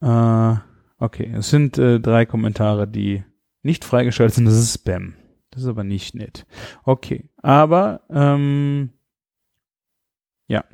Äh, 0.00 0.54
okay, 0.98 1.34
es 1.36 1.50
sind 1.50 1.76
äh, 1.76 2.00
drei 2.00 2.24
Kommentare, 2.24 2.88
die 2.88 3.24
nicht 3.62 3.84
freigeschaltet 3.84 4.36
sind. 4.36 4.46
Das 4.46 4.54
ist 4.54 4.72
Spam. 4.72 5.16
Das 5.54 5.62
ist 5.62 5.68
aber 5.68 5.84
nicht 5.84 6.16
nett. 6.16 6.46
Okay, 6.82 7.28
aber 7.36 8.00
ähm, 8.10 8.90
ja, 10.48 10.64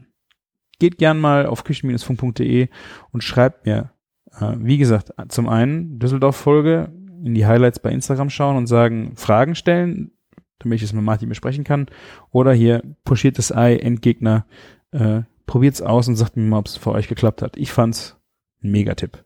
geht 0.79 0.97
gern 0.97 1.19
mal 1.19 1.45
auf 1.45 1.65
küchen-funk.de 1.65 2.69
und 3.13 3.23
schreibt 3.23 3.67
mir, 3.67 3.93
äh, 4.41 4.55
wie 4.57 4.79
gesagt, 4.79 5.13
zum 5.29 5.49
einen 5.49 5.99
Düsseldorf-Folge, 5.99 6.91
in 7.23 7.35
die 7.35 7.45
Highlights 7.45 7.81
bei 7.81 7.91
Instagram 7.91 8.31
schauen 8.31 8.57
und 8.57 8.67
sagen, 8.67 9.13
Fragen 9.17 9.55
stellen, 9.55 10.13
damit 10.59 10.77
ich 10.77 10.85
es 10.85 10.95
mit 10.95 11.05
Martin 11.05 11.29
besprechen 11.29 11.65
kann. 11.65 11.87
Oder 12.31 12.55
hier, 12.55 12.83
pochiertes 13.05 13.55
Ei, 13.55 13.77
Endgegner, 13.77 14.47
äh, 14.93 15.23
probiert's 15.45 15.83
aus 15.83 16.09
und 16.09 16.17
sagt 16.17 16.39
mir 16.39 16.45
mal, 16.45 16.59
ob 16.59 16.67
es 16.67 16.79
für 16.79 16.93
euch 16.93 17.09
geklappt 17.09 17.43
hat. 17.43 17.59
Ich 17.59 17.73
fand's 17.73 18.17
ein 18.63 18.71
Megatipp. 18.71 19.23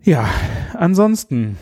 Ja, 0.00 0.26
ansonsten 0.72 1.58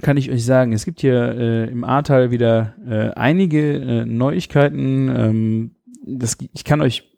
kann 0.00 0.16
ich 0.16 0.30
euch 0.30 0.44
sagen, 0.44 0.72
es 0.72 0.84
gibt 0.84 1.00
hier 1.00 1.36
äh, 1.36 1.70
im 1.70 1.84
Ahrtal 1.84 2.30
wieder 2.30 2.74
äh, 2.86 3.10
einige 3.18 3.74
äh, 3.74 4.04
Neuigkeiten. 4.04 5.08
Ähm, 5.08 5.76
das, 6.04 6.36
ich 6.52 6.64
kann 6.64 6.80
euch 6.80 7.16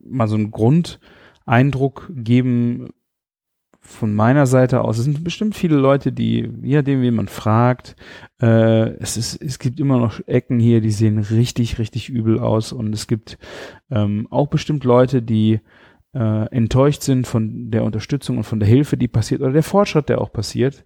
mal 0.00 0.28
so 0.28 0.36
einen 0.36 0.50
Grundeindruck 0.50 2.10
geben, 2.14 2.90
von 3.84 4.14
meiner 4.14 4.46
Seite 4.46 4.80
aus, 4.80 4.98
es 4.98 5.04
sind 5.04 5.22
bestimmt 5.22 5.54
viele 5.54 5.76
Leute, 5.76 6.10
die, 6.10 6.50
je 6.62 6.76
nachdem, 6.76 7.02
wie 7.02 7.10
man 7.10 7.28
fragt, 7.28 7.96
äh, 8.40 8.94
es 8.96 9.18
ist, 9.18 9.40
es 9.42 9.58
gibt 9.58 9.78
immer 9.78 9.98
noch 9.98 10.20
Ecken 10.26 10.58
hier, 10.58 10.80
die 10.80 10.90
sehen 10.90 11.18
richtig, 11.18 11.78
richtig 11.78 12.08
übel 12.08 12.38
aus 12.38 12.72
und 12.72 12.94
es 12.94 13.06
gibt 13.06 13.38
ähm, 13.90 14.26
auch 14.30 14.48
bestimmt 14.48 14.84
Leute, 14.84 15.20
die 15.20 15.60
äh, 16.14 16.48
enttäuscht 16.50 17.02
sind 17.02 17.26
von 17.26 17.70
der 17.70 17.84
Unterstützung 17.84 18.38
und 18.38 18.44
von 18.44 18.58
der 18.58 18.68
Hilfe, 18.68 18.96
die 18.96 19.08
passiert 19.08 19.42
oder 19.42 19.52
der 19.52 19.62
Fortschritt, 19.62 20.08
der 20.08 20.20
auch 20.20 20.32
passiert. 20.32 20.84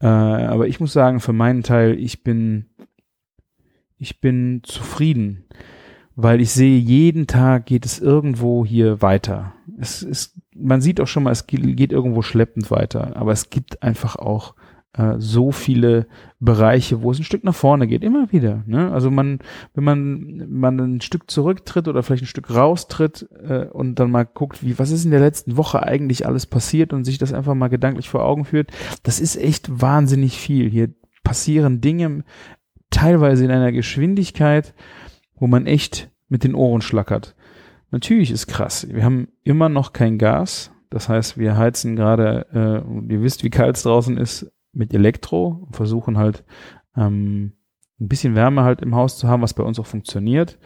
Äh, 0.00 0.06
aber 0.06 0.68
ich 0.68 0.80
muss 0.80 0.92
sagen, 0.92 1.20
für 1.20 1.32
meinen 1.32 1.62
Teil, 1.62 1.98
ich 1.98 2.22
bin, 2.22 2.66
ich 3.98 4.20
bin 4.20 4.60
zufrieden, 4.62 5.44
weil 6.14 6.40
ich 6.40 6.50
sehe, 6.52 6.78
jeden 6.78 7.26
Tag 7.26 7.66
geht 7.66 7.84
es 7.84 7.98
irgendwo 7.98 8.64
hier 8.64 9.02
weiter. 9.02 9.54
Es 9.78 10.02
ist 10.02 10.40
man 10.58 10.80
sieht 10.80 11.00
auch 11.00 11.06
schon 11.06 11.22
mal, 11.22 11.32
es 11.32 11.46
geht 11.46 11.92
irgendwo 11.92 12.22
schleppend 12.22 12.70
weiter, 12.70 13.16
aber 13.16 13.32
es 13.32 13.50
gibt 13.50 13.82
einfach 13.82 14.16
auch 14.16 14.54
so 15.18 15.52
viele 15.52 16.06
Bereiche, 16.40 17.02
wo 17.02 17.10
es 17.10 17.18
ein 17.18 17.24
Stück 17.24 17.44
nach 17.44 17.54
vorne 17.54 17.86
geht, 17.86 18.02
immer 18.02 18.32
wieder. 18.32 18.62
Ne? 18.66 18.90
Also 18.92 19.10
man, 19.10 19.40
wenn 19.74 19.84
man, 19.84 20.46
man 20.48 20.80
ein 20.80 21.00
Stück 21.00 21.30
zurücktritt 21.30 21.88
oder 21.88 22.02
vielleicht 22.02 22.24
ein 22.24 22.28
Stück 22.28 22.54
raustritt 22.54 23.28
äh, 23.46 23.66
und 23.66 23.96
dann 23.96 24.10
mal 24.10 24.24
guckt, 24.24 24.64
wie, 24.64 24.78
was 24.78 24.90
ist 24.90 25.04
in 25.04 25.10
der 25.10 25.20
letzten 25.20 25.56
Woche 25.56 25.82
eigentlich 25.82 26.26
alles 26.26 26.46
passiert 26.46 26.92
und 26.92 27.04
sich 27.04 27.18
das 27.18 27.32
einfach 27.32 27.54
mal 27.54 27.68
gedanklich 27.68 28.08
vor 28.08 28.24
Augen 28.24 28.44
führt, 28.44 28.70
das 29.02 29.20
ist 29.20 29.36
echt 29.36 29.80
wahnsinnig 29.80 30.38
viel. 30.38 30.70
Hier 30.70 30.94
passieren 31.22 31.80
Dinge 31.80 32.24
teilweise 32.90 33.44
in 33.44 33.50
einer 33.50 33.72
Geschwindigkeit, 33.72 34.74
wo 35.34 35.46
man 35.46 35.66
echt 35.66 36.10
mit 36.28 36.44
den 36.44 36.54
Ohren 36.54 36.80
schlackert. 36.80 37.34
Natürlich 37.90 38.30
ist 38.30 38.46
krass. 38.46 38.86
Wir 38.90 39.04
haben 39.04 39.28
immer 39.42 39.68
noch 39.68 39.92
kein 39.92 40.18
Gas. 40.18 40.72
Das 40.90 41.08
heißt, 41.08 41.38
wir 41.38 41.56
heizen 41.56 41.96
gerade, 41.96 42.46
äh, 42.52 43.12
ihr 43.12 43.22
wisst, 43.22 43.44
wie 43.44 43.50
kalt 43.50 43.76
es 43.76 43.82
draußen 43.82 44.16
ist, 44.16 44.50
mit 44.76 44.94
Elektro 44.94 45.64
und 45.66 45.74
versuchen 45.76 46.18
halt 46.18 46.44
ähm, 46.96 47.52
ein 48.00 48.08
bisschen 48.08 48.34
Wärme 48.34 48.62
halt 48.62 48.82
im 48.82 48.94
Haus 48.94 49.18
zu 49.18 49.28
haben, 49.28 49.42
was 49.42 49.54
bei 49.54 49.64
uns 49.64 49.78
auch 49.78 49.86
funktioniert. 49.86 50.58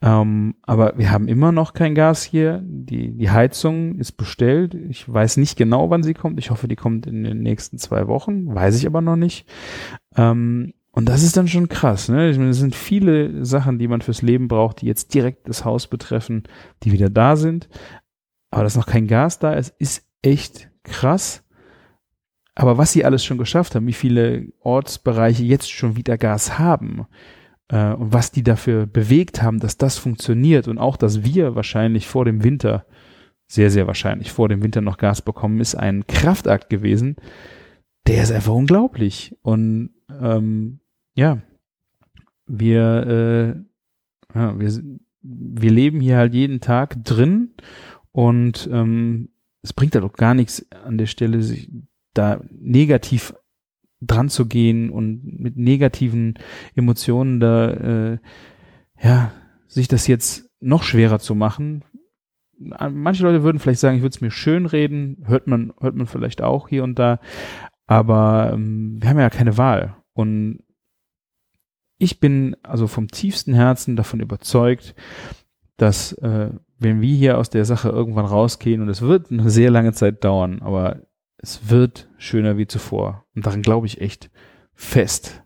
Ähm, 0.00 0.56
aber 0.62 0.98
wir 0.98 1.12
haben 1.12 1.28
immer 1.28 1.52
noch 1.52 1.74
kein 1.74 1.94
Gas 1.94 2.24
hier. 2.24 2.60
Die, 2.64 3.16
die 3.16 3.30
Heizung 3.30 3.98
ist 3.98 4.12
bestellt. 4.12 4.74
Ich 4.74 5.10
weiß 5.10 5.36
nicht 5.36 5.56
genau, 5.56 5.90
wann 5.90 6.02
sie 6.02 6.14
kommt. 6.14 6.40
Ich 6.40 6.50
hoffe, 6.50 6.66
die 6.66 6.76
kommt 6.76 7.06
in 7.06 7.22
den 7.22 7.40
nächsten 7.40 7.78
zwei 7.78 8.08
Wochen. 8.08 8.52
Weiß 8.52 8.76
ich 8.76 8.86
aber 8.86 9.00
noch 9.00 9.16
nicht. 9.16 9.48
Ähm, 10.16 10.74
und 10.90 11.08
das 11.08 11.22
ist 11.22 11.36
dann 11.36 11.48
schon 11.48 11.68
krass, 11.68 12.08
ne? 12.10 12.28
Ich 12.28 12.36
meine, 12.36 12.50
es 12.50 12.58
sind 12.58 12.74
viele 12.74 13.44
Sachen, 13.46 13.78
die 13.78 13.88
man 13.88 14.02
fürs 14.02 14.20
Leben 14.20 14.48
braucht, 14.48 14.82
die 14.82 14.86
jetzt 14.86 15.14
direkt 15.14 15.48
das 15.48 15.64
Haus 15.64 15.86
betreffen, 15.86 16.42
die 16.82 16.92
wieder 16.92 17.08
da 17.08 17.36
sind. 17.36 17.68
Aber 18.50 18.64
dass 18.64 18.76
noch 18.76 18.86
kein 18.86 19.06
Gas 19.06 19.38
da 19.38 19.54
ist, 19.54 19.74
ist 19.78 20.04
echt 20.20 20.68
krass. 20.82 21.44
Aber 22.54 22.76
was 22.76 22.92
sie 22.92 23.04
alles 23.04 23.24
schon 23.24 23.38
geschafft 23.38 23.74
haben, 23.74 23.86
wie 23.86 23.92
viele 23.92 24.48
Ortsbereiche 24.60 25.44
jetzt 25.44 25.70
schon 25.70 25.96
wieder 25.96 26.18
Gas 26.18 26.58
haben 26.58 27.06
äh, 27.68 27.92
und 27.94 28.12
was 28.12 28.30
die 28.30 28.42
dafür 28.42 28.86
bewegt 28.86 29.42
haben, 29.42 29.58
dass 29.58 29.78
das 29.78 29.96
funktioniert 29.96 30.68
und 30.68 30.78
auch, 30.78 30.96
dass 30.96 31.24
wir 31.24 31.54
wahrscheinlich 31.54 32.06
vor 32.06 32.24
dem 32.24 32.44
Winter, 32.44 32.84
sehr, 33.46 33.70
sehr 33.70 33.86
wahrscheinlich 33.86 34.32
vor 34.32 34.48
dem 34.48 34.62
Winter 34.62 34.82
noch 34.82 34.98
Gas 34.98 35.22
bekommen, 35.22 35.60
ist 35.60 35.74
ein 35.74 36.06
Kraftakt 36.06 36.68
gewesen. 36.68 37.16
Der 38.06 38.22
ist 38.22 38.32
einfach 38.32 38.54
unglaublich. 38.54 39.36
Und 39.42 39.90
ähm, 40.20 40.80
ja, 41.14 41.40
wir, 42.46 43.06
äh, 44.34 44.38
ja, 44.38 44.58
wir, 44.58 44.82
wir 45.22 45.70
leben 45.70 46.00
hier 46.00 46.16
halt 46.16 46.34
jeden 46.34 46.60
Tag 46.60 47.02
drin 47.04 47.54
und 48.10 48.68
ähm, 48.70 49.30
es 49.62 49.72
bringt 49.72 49.94
halt 49.94 50.04
auch 50.04 50.14
gar 50.14 50.34
nichts 50.34 50.66
an 50.84 50.98
der 50.98 51.06
Stelle, 51.06 51.42
sich 51.42 51.70
da 52.14 52.40
negativ 52.50 53.34
dran 54.00 54.28
zu 54.28 54.46
gehen 54.46 54.90
und 54.90 55.22
mit 55.24 55.56
negativen 55.56 56.34
Emotionen 56.74 57.40
da, 57.40 57.70
äh, 57.70 58.18
ja, 59.00 59.32
sich 59.66 59.88
das 59.88 60.06
jetzt 60.06 60.50
noch 60.60 60.82
schwerer 60.82 61.18
zu 61.18 61.34
machen. 61.34 61.84
manche 62.58 63.24
Leute 63.24 63.42
würden 63.42 63.58
vielleicht 63.58 63.80
sagen, 63.80 63.96
ich 63.96 64.02
würde 64.02 64.14
es 64.14 64.20
mir 64.20 64.30
schön 64.30 64.66
reden, 64.66 65.24
hört 65.26 65.46
man, 65.46 65.72
hört 65.80 65.96
man 65.96 66.06
vielleicht 66.06 66.42
auch 66.42 66.68
hier 66.68 66.84
und 66.84 66.98
da, 66.98 67.18
aber 67.86 68.50
ähm, 68.52 68.98
wir 69.00 69.08
haben 69.08 69.18
ja 69.18 69.30
keine 69.30 69.56
Wahl. 69.56 69.96
Und 70.12 70.62
ich 71.98 72.20
bin 72.20 72.56
also 72.62 72.86
vom 72.86 73.08
tiefsten 73.08 73.54
Herzen 73.54 73.96
davon 73.96 74.20
überzeugt, 74.20 74.94
dass 75.76 76.12
äh, 76.14 76.50
wenn 76.78 77.00
wir 77.00 77.14
hier 77.14 77.38
aus 77.38 77.50
der 77.50 77.64
Sache 77.64 77.88
irgendwann 77.88 78.26
rausgehen, 78.26 78.82
und 78.82 78.88
es 78.88 79.02
wird 79.02 79.30
eine 79.30 79.50
sehr 79.50 79.70
lange 79.70 79.92
Zeit 79.92 80.24
dauern, 80.24 80.60
aber 80.62 81.02
es 81.42 81.68
wird 81.68 82.08
schöner 82.18 82.56
wie 82.56 82.66
zuvor. 82.66 83.24
Und 83.34 83.46
daran 83.46 83.62
glaube 83.62 83.86
ich 83.86 84.00
echt 84.00 84.30
fest. 84.74 85.42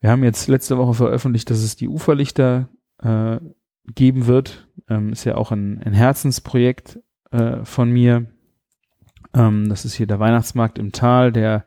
Wir 0.00 0.10
haben 0.10 0.24
jetzt 0.24 0.48
letzte 0.48 0.78
Woche 0.78 0.94
veröffentlicht, 0.94 1.50
dass 1.50 1.58
es 1.58 1.76
die 1.76 1.88
Uferlichter 1.88 2.68
äh, 3.02 3.38
geben 3.94 4.26
wird. 4.26 4.68
Ähm, 4.88 5.12
ist 5.12 5.24
ja 5.24 5.36
auch 5.36 5.52
ein, 5.52 5.82
ein 5.82 5.92
Herzensprojekt 5.92 6.98
äh, 7.30 7.64
von 7.64 7.90
mir. 7.90 8.26
Ähm, 9.34 9.68
das 9.68 9.84
ist 9.84 9.94
hier 9.94 10.06
der 10.06 10.18
Weihnachtsmarkt 10.18 10.78
im 10.78 10.92
Tal, 10.92 11.32
der 11.32 11.66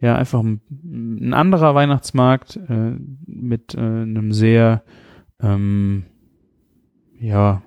ja 0.00 0.16
einfach 0.16 0.40
ein, 0.40 0.60
ein 0.70 1.34
anderer 1.34 1.74
Weihnachtsmarkt 1.74 2.56
äh, 2.68 2.96
mit 3.26 3.74
äh, 3.74 3.78
einem 3.78 4.32
sehr 4.32 4.84
ähm, 5.40 6.04
ja 7.18 7.62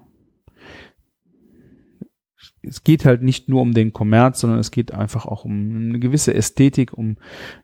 es 2.63 2.84
geht 2.84 3.06
halt 3.06 3.24
nicht 3.24 3.50
nur 3.50 3.62
um 3.62 3.74
den 3.74 3.93
Kommerz, 3.93 4.39
sondern 4.39 4.60
es 4.60 4.71
geht 4.71 4.93
einfach 4.93 5.26
auch 5.26 5.45
um 5.45 5.89
eine 5.89 6.00
gewisse 6.00 6.34
Ästhetik, 6.34 6.93
um 6.93 7.17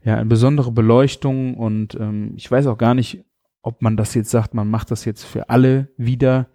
ja 0.03 0.15
eine 0.15 0.25
besondere 0.25 0.71
Beleuchtung. 0.71 1.53
Und 1.55 1.95
ähm, 1.95 2.33
ich 2.36 2.49
weiß 2.49 2.67
auch 2.67 2.77
gar 2.77 2.93
nicht, 2.93 3.23
ob 3.62 3.81
man 3.81 3.97
das 3.97 4.13
jetzt 4.13 4.31
sagt, 4.31 4.53
man 4.53 4.69
macht 4.69 4.91
das 4.91 5.05
jetzt 5.05 5.23
für 5.23 5.49
alle 5.49 5.89
wieder, 5.97 6.47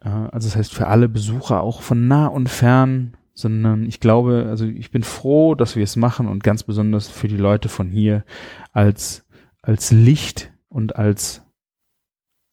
äh, 0.00 0.08
also 0.08 0.48
das 0.48 0.56
heißt 0.56 0.74
für 0.74 0.88
alle 0.88 1.08
Besucher 1.08 1.62
auch 1.62 1.82
von 1.82 2.06
nah 2.06 2.26
und 2.26 2.48
fern, 2.48 3.16
sondern 3.34 3.86
ich 3.86 4.00
glaube, 4.00 4.46
also 4.48 4.66
ich 4.66 4.90
bin 4.90 5.04
froh, 5.04 5.54
dass 5.54 5.76
wir 5.76 5.84
es 5.84 5.96
machen 5.96 6.26
und 6.26 6.42
ganz 6.42 6.64
besonders 6.64 7.08
für 7.08 7.28
die 7.28 7.36
Leute 7.36 7.68
von 7.68 7.88
hier 7.88 8.24
als 8.72 9.24
als 9.62 9.90
Licht 9.90 10.52
und 10.68 10.96
als 10.96 11.42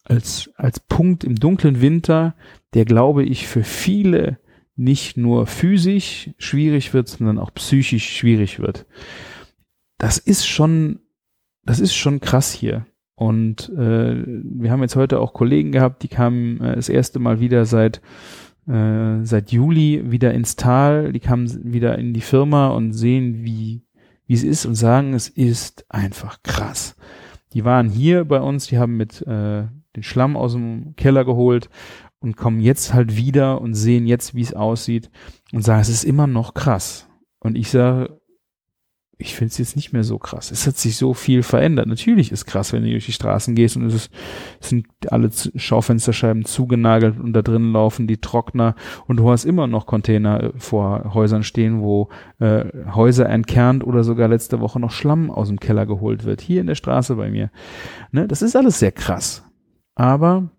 als 0.03 0.51
als 0.55 0.79
Punkt 0.79 1.23
im 1.23 1.35
dunklen 1.35 1.81
Winter, 1.81 2.35
der 2.75 2.85
glaube 2.85 3.23
ich 3.23 3.47
für 3.47 3.63
viele 3.63 4.37
nicht 4.75 5.17
nur 5.17 5.47
physisch 5.47 6.31
schwierig 6.37 6.93
wird, 6.93 7.07
sondern 7.07 7.39
auch 7.39 7.53
psychisch 7.53 8.17
schwierig 8.17 8.59
wird. 8.59 8.85
Das 9.97 10.17
ist 10.17 10.45
schon, 10.45 10.99
das 11.63 11.79
ist 11.79 11.95
schon 11.95 12.19
krass 12.19 12.51
hier. 12.51 12.85
Und 13.15 13.69
äh, 13.69 14.23
wir 14.25 14.71
haben 14.71 14.81
jetzt 14.81 14.97
heute 14.97 15.19
auch 15.19 15.33
Kollegen 15.33 15.71
gehabt, 15.71 16.03
die 16.03 16.09
kamen 16.09 16.59
äh, 16.61 16.75
das 16.75 16.89
erste 16.89 17.19
Mal 17.19 17.39
wieder 17.39 17.65
seit 17.65 18.01
äh, 18.67 19.23
seit 19.23 19.51
Juli 19.51 20.11
wieder 20.11 20.33
ins 20.33 20.55
Tal, 20.55 21.13
die 21.13 21.19
kamen 21.19 21.71
wieder 21.71 21.97
in 21.97 22.13
die 22.13 22.21
Firma 22.21 22.69
und 22.69 22.91
sehen, 22.91 23.45
wie 23.45 23.83
wie 24.27 24.33
es 24.33 24.43
ist 24.43 24.65
und 24.65 24.75
sagen, 24.75 25.13
es 25.13 25.29
ist 25.29 25.85
einfach 25.87 26.41
krass. 26.43 26.95
Die 27.53 27.63
waren 27.63 27.89
hier 27.89 28.25
bei 28.25 28.41
uns, 28.41 28.67
die 28.67 28.79
haben 28.79 28.97
mit 28.97 29.21
äh, 29.21 29.67
den 29.95 30.03
Schlamm 30.03 30.35
aus 30.35 30.53
dem 30.53 30.95
Keller 30.95 31.23
geholt 31.23 31.69
und 32.25 32.35
kommen 32.35 32.59
jetzt 32.59 32.93
halt 32.93 33.15
wieder 33.15 33.61
und 33.61 33.75
sehen 33.75 34.07
jetzt, 34.07 34.33
wie 34.33 34.41
es 34.41 34.55
aussieht 34.55 35.11
und 35.53 35.63
sagen, 35.63 35.81
es 35.81 35.89
ist 35.89 36.03
immer 36.03 36.25
noch 36.25 36.55
krass. 36.55 37.07
Und 37.39 37.55
ich 37.55 37.69
sage, 37.69 38.19
ich 39.19 39.35
finde 39.35 39.51
es 39.51 39.59
jetzt 39.59 39.75
nicht 39.75 39.93
mehr 39.93 40.03
so 40.03 40.17
krass. 40.17 40.49
Es 40.49 40.65
hat 40.65 40.75
sich 40.75 40.97
so 40.97 41.13
viel 41.13 41.43
verändert. 41.43 41.87
Natürlich 41.87 42.31
ist 42.31 42.47
krass, 42.47 42.73
wenn 42.73 42.83
du 42.83 42.89
durch 42.89 43.05
die 43.05 43.11
Straßen 43.11 43.53
gehst 43.53 43.77
und 43.77 43.85
es, 43.85 43.93
ist, 43.93 44.11
es 44.59 44.69
sind 44.69 44.87
alle 45.09 45.29
Schaufensterscheiben 45.55 46.45
zugenagelt 46.45 47.19
und 47.19 47.33
da 47.33 47.43
drin 47.43 47.71
laufen 47.71 48.07
die 48.07 48.17
Trockner 48.17 48.73
und 49.05 49.17
du 49.17 49.29
hast 49.29 49.45
immer 49.45 49.67
noch 49.67 49.85
Container 49.85 50.45
äh, 50.45 50.51
vor 50.57 51.13
Häusern 51.13 51.43
stehen, 51.43 51.79
wo 51.79 52.09
äh, 52.39 52.65
Häuser 52.93 53.29
entkernt 53.29 53.85
oder 53.85 54.03
sogar 54.03 54.27
letzte 54.27 54.59
Woche 54.59 54.79
noch 54.79 54.91
Schlamm 54.91 55.29
aus 55.29 55.47
dem 55.47 55.59
Keller 55.59 55.85
geholt 55.85 56.25
wird. 56.25 56.41
Hier 56.41 56.59
in 56.59 56.67
der 56.67 56.75
Straße 56.75 57.15
bei 57.15 57.29
mir. 57.29 57.51
Ne, 58.11 58.27
das 58.27 58.41
ist 58.41 58.55
alles 58.55 58.79
sehr 58.79 58.91
krass. 58.91 59.43
Aber 59.93 60.49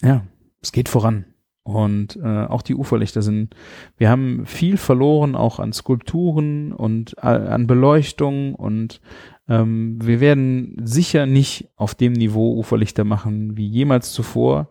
ja, 0.00 0.22
es 0.60 0.72
geht 0.72 0.88
voran. 0.88 1.26
Und 1.62 2.16
äh, 2.16 2.46
auch 2.46 2.62
die 2.62 2.74
Uferlichter 2.74 3.20
sind, 3.20 3.54
wir 3.98 4.08
haben 4.08 4.46
viel 4.46 4.78
verloren, 4.78 5.34
auch 5.34 5.58
an 5.58 5.74
Skulpturen 5.74 6.72
und 6.72 7.14
äh, 7.18 7.26
an 7.26 7.66
Beleuchtung 7.66 8.54
und 8.54 9.02
ähm, 9.48 9.98
wir 10.02 10.20
werden 10.20 10.76
sicher 10.82 11.26
nicht 11.26 11.68
auf 11.76 11.94
dem 11.94 12.14
Niveau 12.14 12.56
Uferlichter 12.56 13.04
machen 13.04 13.58
wie 13.58 13.66
jemals 13.66 14.12
zuvor, 14.12 14.70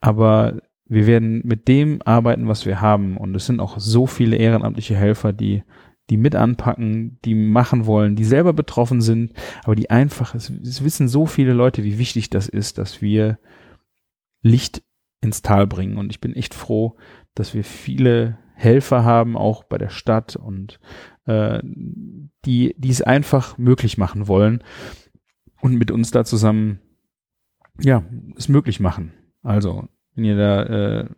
aber 0.00 0.62
wir 0.86 1.06
werden 1.06 1.42
mit 1.44 1.68
dem 1.68 2.00
arbeiten, 2.04 2.48
was 2.48 2.64
wir 2.64 2.80
haben. 2.80 3.18
Und 3.18 3.34
es 3.34 3.44
sind 3.46 3.60
auch 3.60 3.78
so 3.78 4.06
viele 4.06 4.36
ehrenamtliche 4.36 4.96
Helfer, 4.96 5.32
die 5.34 5.62
die 6.10 6.16
mit 6.16 6.34
anpacken, 6.34 7.18
die 7.24 7.34
machen 7.34 7.86
wollen, 7.86 8.14
die 8.14 8.24
selber 8.24 8.52
betroffen 8.52 9.00
sind, 9.00 9.32
aber 9.64 9.74
die 9.74 9.88
einfach, 9.88 10.34
es, 10.34 10.50
es 10.50 10.84
wissen 10.84 11.08
so 11.08 11.24
viele 11.26 11.54
Leute, 11.54 11.82
wie 11.82 11.98
wichtig 11.98 12.28
das 12.28 12.48
ist, 12.48 12.78
dass 12.78 13.00
wir 13.00 13.38
Licht 14.42 14.82
ins 15.24 15.42
Tal 15.42 15.66
bringen. 15.66 15.96
Und 15.96 16.10
ich 16.10 16.20
bin 16.20 16.34
echt 16.34 16.54
froh, 16.54 16.96
dass 17.34 17.54
wir 17.54 17.64
viele 17.64 18.38
Helfer 18.54 19.04
haben, 19.04 19.36
auch 19.36 19.64
bei 19.64 19.78
der 19.78 19.88
Stadt 19.88 20.36
und 20.36 20.78
äh, 21.26 21.60
die, 21.64 22.74
die 22.78 22.90
es 22.90 23.02
einfach 23.02 23.58
möglich 23.58 23.98
machen 23.98 24.28
wollen 24.28 24.62
und 25.60 25.74
mit 25.74 25.90
uns 25.90 26.10
da 26.10 26.24
zusammen 26.24 26.80
ja, 27.80 28.04
es 28.36 28.48
möglich 28.48 28.78
machen. 28.78 29.12
Also, 29.42 29.88
wenn 30.14 30.24
ihr 30.24 30.36
da 30.36 30.62
äh, 30.62 31.08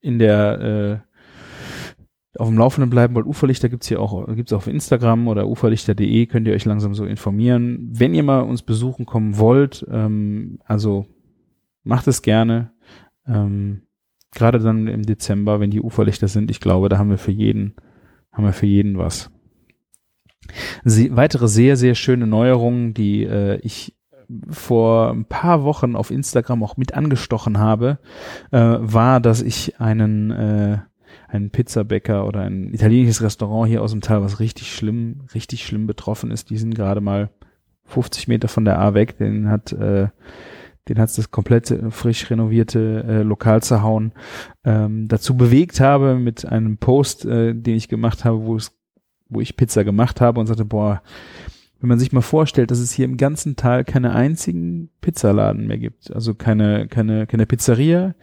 in 0.00 0.18
der 0.18 1.02
äh, 1.04 2.38
auf 2.38 2.48
dem 2.48 2.58
Laufenden 2.58 2.90
bleiben 2.90 3.14
wollt, 3.14 3.26
Uferlichter 3.26 3.68
gibt's 3.68 3.88
hier 3.88 4.00
auch, 4.00 4.26
gibt's 4.34 4.52
auf 4.52 4.68
Instagram 4.68 5.26
oder 5.26 5.48
uferlichter.de, 5.48 6.26
könnt 6.26 6.46
ihr 6.46 6.54
euch 6.54 6.64
langsam 6.64 6.94
so 6.94 7.04
informieren. 7.04 7.90
Wenn 7.92 8.14
ihr 8.14 8.22
mal 8.22 8.40
uns 8.40 8.62
besuchen 8.62 9.04
kommen 9.04 9.38
wollt, 9.38 9.84
ähm, 9.90 10.60
also 10.64 11.06
macht 11.82 12.06
es 12.06 12.22
gerne. 12.22 12.72
Ähm, 13.26 13.82
Gerade 14.32 14.60
dann 14.60 14.86
im 14.86 15.02
Dezember, 15.02 15.58
wenn 15.58 15.70
die 15.70 15.80
Uferlichter 15.80 16.28
sind, 16.28 16.50
ich 16.50 16.60
glaube, 16.60 16.88
da 16.88 16.98
haben 16.98 17.10
wir 17.10 17.18
für 17.18 17.32
jeden, 17.32 17.74
haben 18.32 18.44
wir 18.44 18.52
für 18.52 18.66
jeden 18.66 18.96
was. 18.96 19.30
Sie, 20.84 21.14
weitere 21.16 21.48
sehr, 21.48 21.76
sehr 21.76 21.94
schöne 21.94 22.26
Neuerungen, 22.26 22.94
die 22.94 23.24
äh, 23.24 23.58
ich 23.62 23.96
vor 24.48 25.10
ein 25.10 25.24
paar 25.24 25.64
Wochen 25.64 25.96
auf 25.96 26.12
Instagram 26.12 26.62
auch 26.62 26.76
mit 26.76 26.94
angestochen 26.94 27.58
habe, 27.58 27.98
äh, 28.52 28.76
war, 28.78 29.20
dass 29.20 29.42
ich 29.42 29.80
einen, 29.80 30.30
äh, 30.30 30.78
einen 31.26 31.50
Pizzabäcker 31.50 32.26
oder 32.26 32.42
ein 32.42 32.72
italienisches 32.72 33.22
Restaurant 33.22 33.68
hier 33.68 33.82
aus 33.82 33.90
dem 33.90 34.00
Tal, 34.00 34.22
was 34.22 34.38
richtig 34.38 34.72
schlimm, 34.72 35.22
richtig 35.34 35.66
schlimm 35.66 35.88
betroffen 35.88 36.30
ist, 36.30 36.50
die 36.50 36.58
sind 36.58 36.76
gerade 36.76 37.00
mal 37.00 37.30
50 37.86 38.28
Meter 38.28 38.46
von 38.46 38.64
der 38.64 38.78
A 38.78 38.94
weg, 38.94 39.18
den 39.18 39.48
hat 39.48 39.72
äh, 39.72 40.08
den 40.88 40.98
hat 40.98 41.16
das 41.16 41.30
komplette 41.30 41.90
frisch 41.90 42.30
renovierte 42.30 43.04
äh, 43.06 43.22
Lokal 43.22 43.62
zerhauen, 43.62 44.12
ähm, 44.64 45.08
dazu 45.08 45.36
bewegt 45.36 45.80
habe 45.80 46.16
mit 46.16 46.46
einem 46.46 46.78
Post, 46.78 47.24
äh, 47.24 47.54
den 47.54 47.76
ich 47.76 47.88
gemacht 47.88 48.24
habe, 48.24 48.44
wo 48.44 48.56
es, 48.56 48.72
wo 49.28 49.40
ich 49.40 49.56
Pizza 49.56 49.84
gemacht 49.84 50.20
habe 50.20 50.40
und 50.40 50.46
sagte, 50.46 50.64
boah, 50.64 51.02
wenn 51.80 51.88
man 51.88 51.98
sich 51.98 52.12
mal 52.12 52.20
vorstellt, 52.20 52.70
dass 52.70 52.78
es 52.78 52.92
hier 52.92 53.06
im 53.06 53.16
ganzen 53.16 53.56
Tal 53.56 53.84
keine 53.84 54.12
einzigen 54.12 54.90
Pizzaladen 55.00 55.66
mehr 55.66 55.78
gibt, 55.78 56.12
also 56.12 56.34
keine, 56.34 56.88
keine, 56.88 57.26
keine 57.26 57.46
Pizzeria 57.46 58.14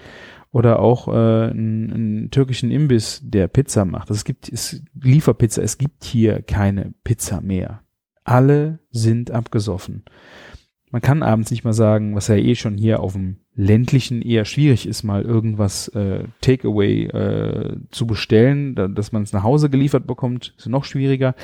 oder 0.51 0.79
auch 0.79 1.07
äh, 1.07 1.11
einen, 1.11 1.91
einen 1.91 2.31
türkischen 2.31 2.71
Imbiss, 2.71 3.21
der 3.23 3.47
Pizza 3.47 3.85
macht. 3.85 4.09
Also 4.09 4.19
es 4.19 4.25
gibt 4.25 4.51
es 4.51 4.83
Lieferpizza, 4.99 5.61
es 5.61 5.77
gibt 5.77 6.03
hier 6.03 6.41
keine 6.41 6.93
Pizza 7.03 7.41
mehr. 7.41 7.81
Alle 8.23 8.79
sind 8.91 9.31
abgesoffen 9.31 10.03
man 10.89 11.01
kann 11.01 11.21
abends 11.21 11.51
nicht 11.51 11.63
mal 11.63 11.73
sagen, 11.73 12.15
was 12.15 12.27
ja 12.27 12.35
eh 12.35 12.55
schon 12.55 12.77
hier 12.77 13.01
auf 13.01 13.13
dem 13.13 13.37
ländlichen 13.55 14.21
eher 14.21 14.45
schwierig 14.45 14.87
ist, 14.87 15.03
mal 15.03 15.23
irgendwas 15.23 15.89
äh, 15.89 16.23
Takeaway 16.41 17.05
äh, 17.07 17.77
zu 17.91 18.07
bestellen, 18.07 18.75
da, 18.75 18.87
dass 18.87 19.11
man 19.11 19.23
es 19.23 19.33
nach 19.33 19.43
Hause 19.43 19.69
geliefert 19.69 20.07
bekommt, 20.07 20.53
ist 20.57 20.67
noch 20.67 20.85
schwieriger. 20.85 21.35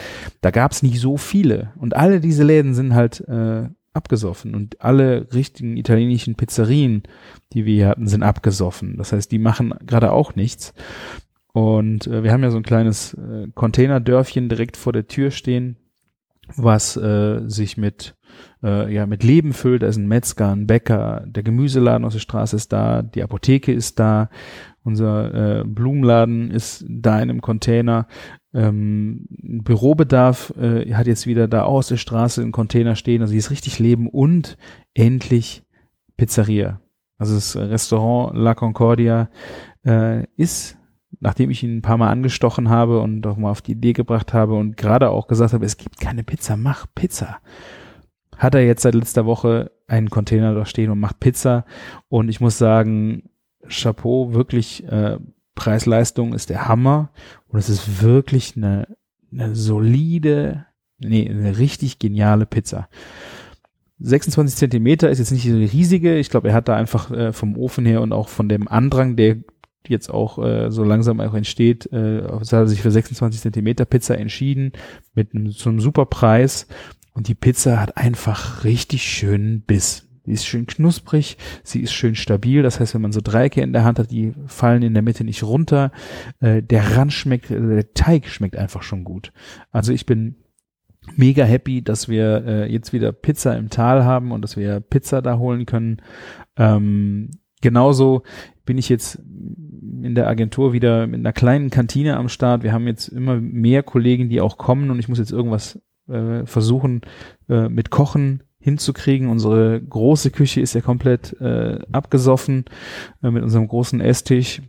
Da 0.41 0.51
gab 0.51 0.71
es 0.71 0.83
nicht 0.83 0.99
so 0.99 1.17
viele 1.17 1.73
und 1.77 1.95
alle 1.95 2.19
diese 2.19 2.43
Läden 2.43 2.73
sind 2.73 2.93
halt 2.93 3.21
äh, 3.27 3.67
abgesoffen 3.93 4.55
und 4.55 4.81
alle 4.81 5.27
richtigen 5.33 5.77
italienischen 5.77 6.35
Pizzerien, 6.35 7.03
die 7.51 7.65
wir 7.65 7.73
hier 7.73 7.87
hatten, 7.89 8.07
sind 8.07 8.23
abgesoffen. 8.23 8.97
Das 8.97 9.11
heißt, 9.11 9.31
die 9.31 9.39
machen 9.39 9.73
gerade 9.85 10.11
auch 10.11 10.35
nichts. 10.35 10.73
Und 11.51 12.07
äh, 12.07 12.23
wir 12.23 12.31
haben 12.31 12.43
ja 12.43 12.49
so 12.49 12.57
ein 12.57 12.63
kleines 12.63 13.13
äh, 13.13 13.47
Containerdörfchen 13.53 14.49
direkt 14.49 14.77
vor 14.77 14.93
der 14.93 15.07
Tür 15.07 15.29
stehen, 15.29 15.77
was 16.55 16.97
äh, 16.97 17.41
sich 17.47 17.77
mit 17.77 18.15
äh, 18.63 18.93
ja 18.93 19.05
mit 19.05 19.23
Leben 19.23 19.53
füllt. 19.53 19.83
Da 19.83 19.87
ist 19.87 19.97
ein 19.97 20.07
Metzger, 20.07 20.51
ein 20.51 20.67
Bäcker, 20.67 21.23
der 21.27 21.43
Gemüseladen 21.43 22.05
aus 22.05 22.13
der 22.13 22.19
Straße 22.19 22.55
ist 22.55 22.73
da, 22.73 23.01
die 23.01 23.23
Apotheke 23.23 23.71
ist 23.71 23.99
da, 23.99 24.29
unser 24.83 25.61
äh, 25.61 25.63
Blumenladen 25.65 26.51
ist 26.51 26.85
da 26.87 27.15
in 27.17 27.29
einem 27.29 27.41
Container. 27.41 28.07
Ähm, 28.53 29.25
Bürobedarf 29.29 30.53
äh, 30.57 30.93
hat 30.93 31.07
jetzt 31.07 31.25
wieder 31.25 31.47
da 31.47 31.63
aus 31.63 31.87
der 31.87 31.97
Straße 31.97 32.41
einen 32.41 32.51
Container 32.51 32.95
stehen. 32.95 33.21
Also 33.21 33.31
hier 33.31 33.39
ist 33.39 33.51
richtig 33.51 33.79
Leben 33.79 34.07
und 34.09 34.57
endlich 34.93 35.63
Pizzeria. 36.17 36.81
Also 37.17 37.35
das 37.35 37.55
Restaurant 37.55 38.37
La 38.37 38.53
Concordia 38.53 39.29
äh, 39.85 40.25
ist, 40.35 40.77
nachdem 41.19 41.49
ich 41.49 41.63
ihn 41.63 41.77
ein 41.77 41.81
paar 41.81 41.97
Mal 41.97 42.09
angestochen 42.09 42.69
habe 42.69 42.99
und 42.99 43.25
auch 43.27 43.37
mal 43.37 43.51
auf 43.51 43.61
die 43.61 43.73
Idee 43.73 43.93
gebracht 43.93 44.33
habe 44.33 44.55
und 44.55 44.77
gerade 44.77 45.09
auch 45.09 45.27
gesagt 45.27 45.53
habe, 45.53 45.65
es 45.65 45.77
gibt 45.77 45.99
keine 45.99 46.23
Pizza, 46.23 46.57
mach 46.57 46.85
Pizza. 46.95 47.39
Hat 48.37 48.55
er 48.55 48.65
jetzt 48.65 48.81
seit 48.81 48.95
letzter 48.95 49.25
Woche 49.25 49.71
einen 49.87 50.09
Container 50.09 50.53
da 50.53 50.65
stehen 50.65 50.89
und 50.89 50.99
macht 50.99 51.19
Pizza. 51.19 51.65
Und 52.09 52.29
ich 52.29 52.41
muss 52.41 52.57
sagen, 52.57 53.29
Chapeau, 53.69 54.33
wirklich 54.33 54.85
äh, 54.87 55.17
Preis-Leistung 55.55 56.33
ist 56.33 56.49
der 56.49 56.67
Hammer. 56.67 57.11
Und 57.47 57.59
es 57.59 57.69
ist 57.69 58.01
wirklich 58.01 58.57
eine, 58.57 58.87
eine 59.31 59.55
solide, 59.55 60.65
nee, 60.99 61.29
eine 61.29 61.57
richtig 61.57 61.99
geniale 61.99 62.45
Pizza. 62.45 62.89
26 63.99 64.57
Zentimeter 64.57 65.09
ist 65.09 65.19
jetzt 65.19 65.31
nicht 65.31 65.47
so 65.47 65.55
riesige. 65.55 66.17
Ich 66.17 66.29
glaube, 66.29 66.49
er 66.49 66.53
hat 66.53 66.67
da 66.67 66.75
einfach 66.75 67.11
äh, 67.11 67.31
vom 67.31 67.55
Ofen 67.55 67.85
her 67.85 68.01
und 68.01 68.11
auch 68.11 68.27
von 68.27 68.49
dem 68.49 68.67
Andrang, 68.67 69.15
der 69.15 69.37
jetzt 69.89 70.09
auch 70.09 70.37
äh, 70.39 70.71
so 70.71 70.83
langsam 70.83 71.19
auch 71.19 71.33
entsteht, 71.33 71.91
äh, 71.91 72.23
hat 72.23 72.53
er 72.53 72.67
sich 72.67 72.81
für 72.81 72.91
26 72.91 73.41
Zentimeter 73.41 73.85
Pizza 73.85 74.17
entschieden 74.17 74.71
mit 75.13 75.33
einem, 75.33 75.51
so 75.51 75.69
einem 75.69 75.79
super 75.79 76.05
Preis. 76.05 76.67
Und 77.13 77.27
die 77.27 77.35
Pizza 77.35 77.79
hat 77.79 77.97
einfach 77.97 78.63
richtig 78.63 79.03
schönen 79.03 79.61
Biss. 79.61 80.07
Die 80.25 80.31
ist 80.31 80.45
schön 80.45 80.65
knusprig, 80.65 81.37
sie 81.63 81.81
ist 81.81 81.91
schön 81.91 82.15
stabil. 82.15 82.63
Das 82.63 82.79
heißt, 82.79 82.93
wenn 82.93 83.01
man 83.01 83.11
so 83.11 83.19
Dreiecke 83.21 83.61
in 83.61 83.73
der 83.73 83.83
Hand 83.83 83.99
hat, 83.99 84.09
die 84.09 84.33
fallen 84.47 84.81
in 84.81 84.93
der 84.93 85.03
Mitte 85.03 85.23
nicht 85.23 85.43
runter. 85.43 85.91
Äh, 86.39 86.63
der 86.63 86.95
Rand 86.95 87.11
schmeckt, 87.11 87.51
äh, 87.51 87.59
der 87.59 87.93
Teig 87.93 88.27
schmeckt 88.27 88.55
einfach 88.55 88.83
schon 88.83 89.03
gut. 89.03 89.33
Also 89.71 89.91
ich 89.91 90.05
bin 90.05 90.35
mega 91.15 91.43
happy, 91.43 91.81
dass 91.81 92.07
wir 92.07 92.45
äh, 92.45 92.71
jetzt 92.71 92.93
wieder 92.93 93.11
Pizza 93.11 93.57
im 93.57 93.69
Tal 93.69 94.05
haben 94.05 94.31
und 94.31 94.41
dass 94.41 94.55
wir 94.55 94.79
Pizza 94.79 95.21
da 95.21 95.37
holen 95.37 95.65
können. 95.65 96.01
Ähm, 96.55 97.31
genauso 97.61 98.23
bin 98.65 98.77
ich 98.77 98.87
jetzt 98.87 99.19
in 100.01 100.15
der 100.15 100.27
Agentur 100.27 100.73
wieder 100.73 101.07
mit 101.07 101.19
einer 101.19 101.33
kleinen 101.33 101.69
Kantine 101.69 102.17
am 102.17 102.29
Start. 102.29 102.63
Wir 102.63 102.73
haben 102.73 102.87
jetzt 102.87 103.07
immer 103.07 103.39
mehr 103.39 103.83
Kollegen, 103.83 104.29
die 104.29 104.41
auch 104.41 104.57
kommen 104.57 104.89
und 104.89 104.99
ich 104.99 105.09
muss 105.09 105.19
jetzt 105.19 105.31
irgendwas 105.31 105.79
äh, 106.07 106.45
versuchen 106.45 107.01
äh, 107.49 107.69
mit 107.69 107.89
Kochen 107.89 108.43
hinzukriegen. 108.59 109.29
Unsere 109.29 109.81
große 109.81 110.31
Küche 110.31 110.61
ist 110.61 110.73
ja 110.73 110.81
komplett 110.81 111.39
äh, 111.41 111.79
abgesoffen 111.91 112.65
äh, 113.21 113.29
mit 113.29 113.43
unserem 113.43 113.67
großen 113.67 114.01
Esstisch. 114.01 114.61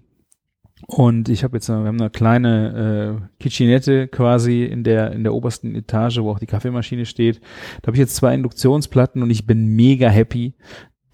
Und 0.87 1.29
ich 1.29 1.45
habe 1.45 1.57
jetzt, 1.57 1.69
wir 1.69 1.77
haben 1.77 2.01
eine 2.01 2.11
kleine 2.11 3.21
äh, 3.23 3.43
Kitchenette 3.43 4.09
quasi 4.09 4.65
in 4.65 4.85
der 4.85 5.13
in 5.13 5.23
der 5.23 5.33
obersten 5.33 5.75
Etage, 5.75 6.19
wo 6.19 6.31
auch 6.31 6.39
die 6.39 6.47
Kaffeemaschine 6.47 7.07
steht. 7.07 7.41
Da 7.81 7.87
habe 7.87 7.97
ich 7.97 8.01
jetzt 8.01 8.17
zwei 8.17 8.35
Induktionsplatten 8.35 9.23
und 9.23 9.31
ich 9.31 9.47
bin 9.47 9.67
mega 9.77 10.09
happy, 10.09 10.55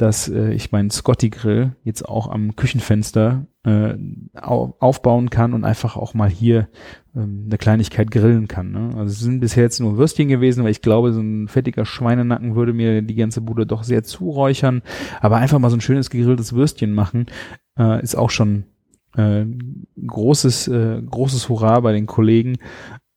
dass 0.00 0.28
äh, 0.28 0.52
ich 0.52 0.72
meinen 0.72 0.90
Scotty 0.90 1.28
Grill 1.28 1.76
jetzt 1.84 2.08
auch 2.08 2.30
am 2.30 2.56
Küchenfenster 2.56 3.46
äh, 3.64 3.94
au 4.40 4.74
aufbauen 4.78 5.28
kann 5.28 5.52
und 5.52 5.64
einfach 5.64 5.96
auch 5.96 6.14
mal 6.14 6.30
hier 6.30 6.68
ähm, 7.14 7.44
eine 7.46 7.58
Kleinigkeit 7.58 8.10
grillen 8.10 8.48
kann. 8.48 8.72
Ne? 8.72 8.90
Also 8.96 9.12
es 9.12 9.20
sind 9.20 9.40
bisher 9.40 9.62
jetzt 9.62 9.78
nur 9.78 9.98
Würstchen 9.98 10.28
gewesen, 10.28 10.64
weil 10.64 10.70
ich 10.70 10.80
glaube, 10.80 11.12
so 11.12 11.20
ein 11.20 11.48
fettiger 11.48 11.84
Schweinenacken 11.84 12.54
würde 12.54 12.72
mir 12.72 13.02
die 13.02 13.14
ganze 13.14 13.42
Bude 13.42 13.66
doch 13.66 13.82
sehr 13.82 14.02
zuräuchern. 14.02 14.80
Aber 15.20 15.36
einfach 15.36 15.58
mal 15.58 15.68
so 15.68 15.76
ein 15.76 15.82
schönes 15.82 16.08
gegrilltes 16.08 16.54
Würstchen 16.54 16.94
machen, 16.94 17.26
äh, 17.78 18.02
ist 18.02 18.16
auch 18.16 18.30
schon 18.30 18.64
äh, 19.16 19.44
großes, 20.06 20.68
äh, 20.68 21.02
großes 21.02 21.50
Hurra 21.50 21.80
bei 21.80 21.92
den 21.92 22.06
Kollegen. 22.06 22.56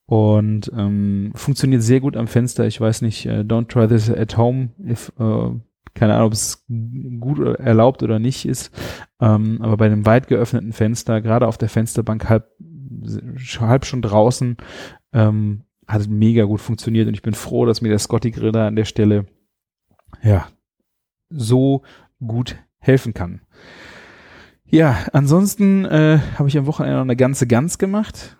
Und 0.05 0.69
ähm, 0.77 1.31
funktioniert 1.33 1.81
sehr 1.81 2.01
gut 2.01 2.17
am 2.17 2.27
Fenster. 2.27 2.67
Ich 2.67 2.79
weiß 2.79 3.03
nicht, 3.03 3.25
uh, 3.25 3.39
don't 3.39 3.69
try 3.69 3.87
this 3.87 4.09
at 4.09 4.37
home 4.37 4.71
if 4.85 5.13
uh, 5.17 5.55
keine 5.93 6.15
Ahnung, 6.15 6.27
ob 6.27 6.33
es 6.33 6.65
gut 7.19 7.39
erlaubt 7.59 8.03
oder 8.03 8.19
nicht 8.19 8.45
ist. 8.45 8.71
Ähm, 9.19 9.59
aber 9.61 9.77
bei 9.77 9.85
einem 9.85 10.05
weit 10.05 10.27
geöffneten 10.27 10.73
Fenster, 10.73 11.21
gerade 11.21 11.47
auf 11.47 11.57
der 11.57 11.69
Fensterbank 11.69 12.29
halb, 12.29 12.49
halb 13.59 13.85
schon 13.85 14.01
draußen, 14.01 14.57
ähm, 15.13 15.63
hat 15.87 16.01
es 16.01 16.07
mega 16.07 16.45
gut 16.45 16.61
funktioniert 16.61 17.07
und 17.07 17.13
ich 17.13 17.21
bin 17.21 17.33
froh, 17.33 17.65
dass 17.65 17.81
mir 17.81 17.89
der 17.89 17.99
Scotty 17.99 18.31
Grill 18.31 18.51
da 18.51 18.67
an 18.67 18.75
der 18.75 18.85
Stelle 18.85 19.25
ja 20.21 20.47
so 21.29 21.83
gut 22.25 22.55
helfen 22.79 23.13
kann. 23.13 23.41
Ja, 24.65 25.05
ansonsten 25.13 25.85
äh, 25.85 26.19
habe 26.37 26.49
ich 26.49 26.57
am 26.57 26.65
Wochenende 26.65 26.97
noch 26.97 27.03
eine 27.03 27.15
ganze 27.15 27.47
Gans 27.47 27.77
gemacht, 27.77 28.37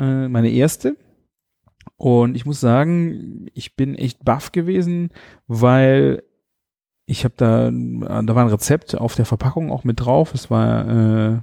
äh, 0.00 0.28
meine 0.28 0.50
erste. 0.50 0.96
Und 1.96 2.36
ich 2.36 2.46
muss 2.46 2.60
sagen, 2.60 3.46
ich 3.54 3.76
bin 3.76 3.94
echt 3.94 4.24
baff 4.24 4.52
gewesen, 4.52 5.10
weil 5.46 6.22
ich 7.06 7.24
habe 7.24 7.34
da, 7.36 7.70
da 7.70 8.34
war 8.34 8.44
ein 8.44 8.50
Rezept 8.50 8.94
auf 8.96 9.14
der 9.14 9.26
Verpackung 9.26 9.70
auch 9.70 9.84
mit 9.84 10.00
drauf. 10.00 10.32
Es 10.34 10.50
war 10.50 10.88
äh, 10.88 11.40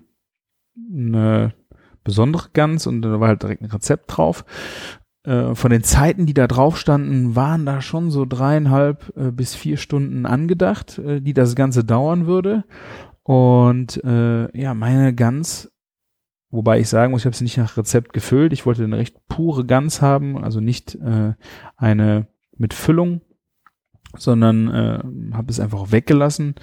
eine 0.91 1.53
besondere 2.03 2.49
Gans 2.53 2.87
und 2.87 3.01
da 3.03 3.19
war 3.19 3.27
halt 3.27 3.43
direkt 3.43 3.61
ein 3.61 3.69
Rezept 3.69 4.17
drauf. 4.17 4.43
Äh, 5.23 5.53
von 5.53 5.69
den 5.69 5.83
Zeiten, 5.83 6.25
die 6.25 6.33
da 6.33 6.47
drauf 6.47 6.77
standen, 6.77 7.35
waren 7.35 7.65
da 7.65 7.81
schon 7.81 8.09
so 8.09 8.25
dreieinhalb 8.25 9.13
äh, 9.15 9.31
bis 9.31 9.53
vier 9.53 9.77
Stunden 9.77 10.25
angedacht, 10.25 10.97
äh, 10.97 11.21
die 11.21 11.33
das 11.33 11.55
Ganze 11.55 11.83
dauern 11.83 12.25
würde. 12.25 12.63
Und 13.21 14.03
äh, 14.03 14.59
ja, 14.59 14.73
meine 14.73 15.13
Gans, 15.13 15.71
wobei 16.49 16.79
ich 16.79 16.89
sagen 16.89 17.11
muss, 17.11 17.21
ich 17.21 17.25
habe 17.27 17.35
sie 17.35 17.43
nicht 17.43 17.57
nach 17.57 17.77
Rezept 17.77 18.13
gefüllt. 18.13 18.51
Ich 18.51 18.65
wollte 18.65 18.83
eine 18.83 18.97
recht 18.97 19.15
pure 19.27 19.63
Gans 19.65 20.01
haben, 20.01 20.43
also 20.43 20.59
nicht 20.59 20.95
äh, 20.95 21.33
eine 21.77 22.27
mit 22.57 22.73
Füllung 22.73 23.21
sondern 24.17 24.67
äh, 24.69 25.35
habe 25.35 25.49
es 25.51 25.59
einfach 25.59 25.91
weggelassen 25.91 26.55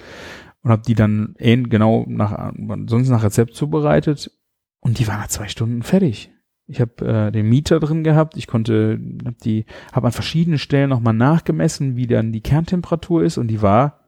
und 0.61 0.71
habe 0.71 0.81
die 0.85 0.95
dann 0.95 1.35
genau 1.37 2.05
nach 2.07 2.51
sonst 2.87 3.09
nach 3.09 3.23
Rezept 3.23 3.55
zubereitet 3.55 4.31
und 4.79 4.99
die 4.99 5.07
waren 5.07 5.19
nach 5.19 5.27
zwei 5.27 5.47
Stunden 5.47 5.83
fertig. 5.83 6.31
Ich 6.67 6.79
habe 6.79 7.05
äh, 7.05 7.31
den 7.31 7.49
Mieter 7.49 7.79
drin 7.79 8.03
gehabt, 8.03 8.37
ich 8.37 8.45
konnte 8.45 8.99
hab 9.25 9.37
die 9.39 9.65
habe 9.91 10.07
an 10.07 10.13
verschiedenen 10.13 10.59
Stellen 10.59 10.89
nochmal 10.89 11.15
nachgemessen, 11.15 11.95
wie 11.95 12.07
dann 12.07 12.31
die 12.31 12.41
Kerntemperatur 12.41 13.23
ist 13.23 13.37
und 13.37 13.47
die 13.47 13.61
war 13.61 14.05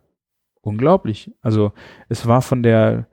unglaublich. 0.62 1.32
Also 1.42 1.74
es 2.08 2.28
war 2.28 2.42
von 2.42 2.62
der 2.64 3.08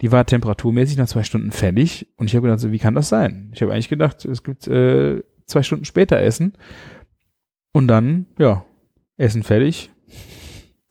die 0.00 0.12
war 0.12 0.24
temperaturmäßig 0.24 0.96
nach 0.96 1.08
zwei 1.08 1.22
Stunden 1.22 1.50
fertig 1.50 2.08
und 2.16 2.26
ich 2.26 2.34
habe 2.34 2.46
gedacht, 2.46 2.60
so, 2.60 2.72
wie 2.72 2.78
kann 2.78 2.94
das 2.94 3.08
sein? 3.08 3.50
Ich 3.54 3.62
habe 3.62 3.72
eigentlich 3.72 3.88
gedacht, 3.88 4.24
es 4.24 4.42
gibt 4.42 4.66
äh, 4.66 5.22
zwei 5.46 5.62
Stunden 5.62 5.84
später 5.84 6.18
Essen 6.18 6.54
und 7.72 7.88
dann 7.88 8.26
ja 8.38 8.64
Essen 9.20 9.42
fertig. 9.42 9.90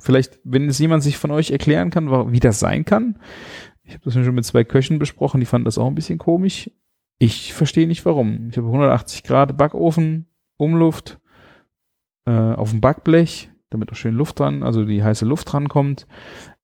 Vielleicht, 0.02 0.40
wenn 0.44 0.70
es 0.70 0.80
jemand 0.80 1.04
sich 1.04 1.18
von 1.18 1.32
euch 1.32 1.52
erklären 1.52 1.90
kann, 1.90 2.32
wie 2.32 2.40
das 2.40 2.60
sein 2.60 2.86
kann. 2.86 3.20
Ich 3.84 3.94
habe 3.94 4.04
das 4.06 4.14
schon 4.14 4.36
mit 4.36 4.46
zwei 4.46 4.64
Köchen 4.64 5.00
besprochen, 5.00 5.40
die 5.40 5.46
fanden 5.46 5.66
das 5.66 5.78
auch 5.78 5.88
ein 5.88 5.96
bisschen 5.96 6.20
komisch. 6.20 6.72
Ich 7.18 7.54
verstehe 7.54 7.88
nicht 7.88 8.06
warum. 8.06 8.48
Ich 8.50 8.58
habe 8.58 8.68
180 8.68 9.24
Grad 9.24 9.58
Backofen, 9.58 10.28
Umluft, 10.58 11.20
äh, 12.26 12.32
auf 12.32 12.70
dem 12.72 12.80
Backblech, 12.80 13.50
damit 13.70 13.92
auch 13.92 13.96
schön 13.96 14.16
Luft 14.16 14.40
dran, 14.40 14.64
also 14.64 14.86
die 14.86 15.04
heiße 15.04 15.26
Luft 15.26 15.52
drankommt. 15.52 16.08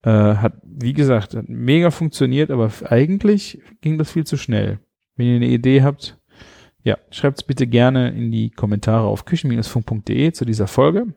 Äh, 0.04 0.10
hat, 0.10 0.62
wie 0.64 0.94
gesagt, 0.94 1.36
hat 1.36 1.50
mega 1.50 1.92
funktioniert, 1.92 2.52
aber 2.52 2.72
eigentlich 2.86 3.62
ging 3.82 3.98
das 3.98 4.12
viel 4.12 4.26
zu 4.26 4.38
schnell. 4.38 4.80
Wenn 5.18 5.28
ihr 5.28 5.36
eine 5.36 5.48
Idee 5.48 5.82
habt, 5.82 6.20
ja, 6.84 6.98
schreibt 7.10 7.40
es 7.40 7.44
bitte 7.44 7.68
gerne 7.68 8.12
in 8.12 8.32
die 8.32 8.52
Kommentare 8.52 9.08
auf 9.08 9.26
küchen-funk.de 9.26 10.32
zu 10.32 10.46
dieser 10.46 10.68
Folge. 10.68 11.08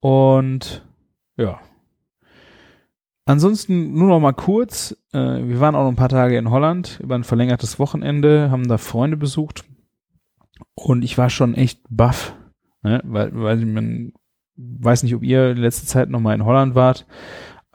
Und 0.00 0.86
ja. 1.36 1.60
Ansonsten 3.24 3.92
nur 3.92 4.08
noch 4.08 4.20
mal 4.20 4.32
kurz. 4.32 4.96
Äh, 5.12 5.18
wir 5.18 5.60
waren 5.60 5.74
auch 5.74 5.82
noch 5.82 5.90
ein 5.90 5.96
paar 5.96 6.08
Tage 6.08 6.38
in 6.38 6.50
Holland 6.50 6.98
über 7.02 7.14
ein 7.14 7.24
verlängertes 7.24 7.78
Wochenende, 7.78 8.50
haben 8.50 8.68
da 8.68 8.78
Freunde 8.78 9.16
besucht. 9.16 9.64
Und 10.74 11.02
ich 11.02 11.18
war 11.18 11.28
schon 11.28 11.54
echt 11.54 11.82
baff, 11.90 12.34
ne? 12.82 13.00
weil, 13.04 13.30
weil 13.34 13.64
man 13.66 14.12
weiß 14.56 15.02
nicht, 15.02 15.14
ob 15.14 15.22
ihr 15.22 15.50
in 15.50 15.58
letzter 15.58 15.86
Zeit 15.86 16.08
noch 16.08 16.20
mal 16.20 16.34
in 16.34 16.44
Holland 16.44 16.74
wart. 16.74 17.06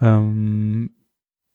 Ähm, 0.02 0.92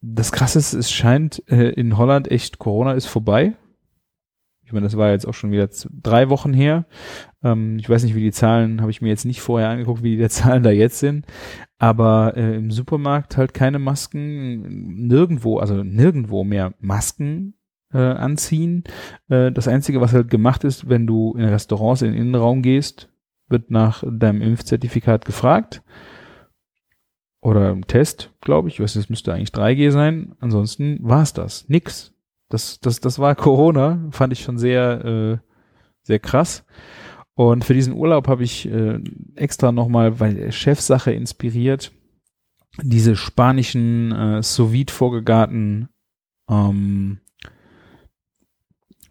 das 0.01 0.33
Krasse 0.33 0.59
ist, 0.59 0.75
es 0.75 0.91
scheint 0.91 1.43
äh, 1.51 1.71
in 1.71 1.99
Holland 1.99 2.31
echt, 2.31 2.59
Corona 2.59 2.93
ist 2.93 3.07
vorbei. 3.07 3.55
Ich 4.69 4.73
meine, 4.75 4.85
das 4.85 4.99
war 4.99 5.13
jetzt 5.13 5.27
auch 5.27 5.33
schon 5.33 5.51
wieder 5.51 5.71
drei 6.03 6.29
Wochen 6.29 6.53
her. 6.53 6.85
Ähm, 7.43 7.79
ich 7.79 7.89
weiß 7.89 8.03
nicht, 8.03 8.15
wie 8.15 8.21
die 8.21 8.33
Zahlen, 8.33 8.83
habe 8.83 8.91
ich 8.91 9.01
mir 9.01 9.09
jetzt 9.09 9.25
nicht 9.25 9.41
vorher 9.41 9.71
angeguckt, 9.71 10.03
wie 10.03 10.19
die 10.19 10.29
Zahlen 10.29 10.63
da 10.63 10.69
jetzt 10.69 10.99
sind. 10.99 11.25
Aber 11.79 12.37
äh, 12.37 12.57
im 12.57 12.71
Supermarkt 12.71 13.39
halt 13.39 13.55
keine 13.55 13.79
Masken, 13.79 15.07
nirgendwo, 15.07 15.57
also 15.57 15.83
nirgendwo 15.83 16.45
mehr 16.45 16.75
Masken 16.81 17.55
äh, 17.95 17.97
anziehen. 17.97 18.85
Äh, 19.31 19.53
das 19.53 19.69
Einzige, 19.69 20.03
was 20.03 20.13
halt 20.13 20.29
gemacht 20.29 20.65
ist, 20.65 20.87
wenn 20.87 21.07
du 21.07 21.33
in 21.39 21.47
Restaurants 21.47 22.03
in 22.03 22.13
den 22.13 22.21
Innenraum 22.21 22.61
gehst, 22.61 23.09
wird 23.49 23.71
nach 23.71 24.05
deinem 24.07 24.43
Impfzertifikat 24.43 25.25
gefragt. 25.25 25.83
Oder 27.41 27.75
Test, 27.87 28.35
glaube 28.43 28.69
ich. 28.69 28.75
Ich 28.75 28.81
weiß, 28.81 28.93
das 28.93 29.09
müsste 29.09 29.33
eigentlich 29.33 29.49
3G 29.49 29.93
sein. 29.93 30.35
Ansonsten 30.41 30.99
war 31.01 31.23
es 31.23 31.33
das. 31.33 31.71
Nix. 31.71 32.13
Das, 32.49 32.81
das, 32.81 33.01
das 33.01 33.19
war 33.19 33.35
Corona, 33.35 34.09
fand 34.11 34.33
ich 34.33 34.41
schon 34.41 34.59
sehr, 34.59 35.05
äh, 35.05 35.39
sehr 36.03 36.19
krass. 36.19 36.65
Und 37.35 37.65
für 37.65 37.75
diesen 37.75 37.95
Urlaub 37.95 38.27
habe 38.27 38.43
ich 38.43 38.69
äh, 38.69 38.99
extra 39.37 39.71
nochmal, 39.71 40.19
weil 40.19 40.51
Chefsache 40.51 41.13
inspiriert, 41.13 41.93
diese 42.83 43.17
spanischen 43.17 44.13
äh, 44.13 44.43
sous 44.43 44.73
vide 44.73 44.93
vorgegarten 44.93 45.89
ähm, 46.49 47.21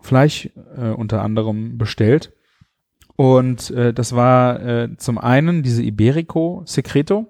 Fleisch 0.02 0.50
äh, 0.76 0.90
unter 0.90 1.22
anderem 1.22 1.78
bestellt. 1.78 2.34
Und 3.16 3.72
äh, 3.72 3.94
das 3.94 4.16
war 4.16 4.62
äh, 4.62 4.98
zum 4.98 5.18
einen 5.18 5.64
diese 5.64 5.84
Iberico 5.84 6.64
Secreto 6.66 7.28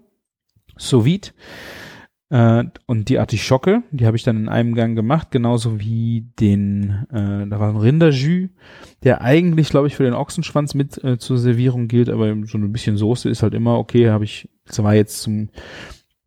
sous 0.77 1.05
vide 1.05 1.29
äh, 2.29 2.63
und 2.85 3.07
die 3.07 3.19
Artischocke, 3.19 3.83
die 3.91 4.05
habe 4.05 4.17
ich 4.17 4.23
dann 4.23 4.37
in 4.37 4.49
einem 4.49 4.75
Gang 4.75 4.95
gemacht, 4.95 5.31
genauso 5.31 5.79
wie 5.79 6.27
den, 6.39 7.05
äh, 7.09 7.47
da 7.47 7.59
war 7.59 7.69
ein 7.69 7.77
Rinderjus, 7.77 8.49
der 9.03 9.21
eigentlich, 9.21 9.69
glaube 9.69 9.87
ich, 9.87 9.95
für 9.95 10.03
den 10.03 10.13
Ochsenschwanz 10.13 10.73
mit 10.73 11.01
äh, 11.03 11.17
zur 11.17 11.37
Servierung 11.37 11.87
gilt, 11.87 12.09
aber 12.09 12.35
so 12.45 12.57
ein 12.57 12.71
bisschen 12.71 12.97
Soße 12.97 13.29
ist 13.29 13.43
halt 13.43 13.53
immer 13.53 13.77
okay, 13.77 14.09
habe 14.09 14.25
ich, 14.25 14.49
das 14.65 14.83
war 14.83 14.93
jetzt 14.93 15.21
zum, 15.21 15.49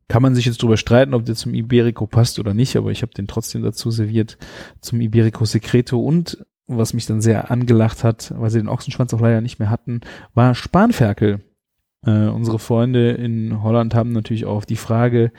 kann 0.08 0.22
man 0.22 0.34
sich 0.34 0.46
jetzt 0.46 0.62
drüber 0.62 0.78
streiten, 0.78 1.12
ob 1.12 1.26
der 1.26 1.34
zum 1.34 1.54
Iberico 1.54 2.06
passt 2.06 2.38
oder 2.38 2.54
nicht, 2.54 2.76
aber 2.76 2.90
ich 2.90 3.02
habe 3.02 3.12
den 3.12 3.26
trotzdem 3.26 3.62
dazu 3.62 3.90
serviert, 3.90 4.38
zum 4.80 5.02
Iberico 5.02 5.44
Secreto 5.44 6.00
und 6.00 6.44
was 6.66 6.94
mich 6.94 7.04
dann 7.06 7.20
sehr 7.20 7.50
angelacht 7.50 8.04
hat, 8.04 8.32
weil 8.36 8.48
sie 8.48 8.58
den 8.58 8.68
Ochsenschwanz 8.68 9.12
auch 9.12 9.20
leider 9.20 9.40
nicht 9.40 9.58
mehr 9.58 9.70
hatten, 9.70 10.00
war 10.34 10.54
Spanferkel. 10.54 11.40
Äh, 12.06 12.28
unsere 12.28 12.58
Freunde 12.58 13.10
in 13.10 13.62
Holland 13.62 13.94
haben 13.94 14.12
natürlich 14.12 14.46
auch 14.46 14.56
auf 14.56 14.66
die 14.66 14.76
Frage 14.76 15.32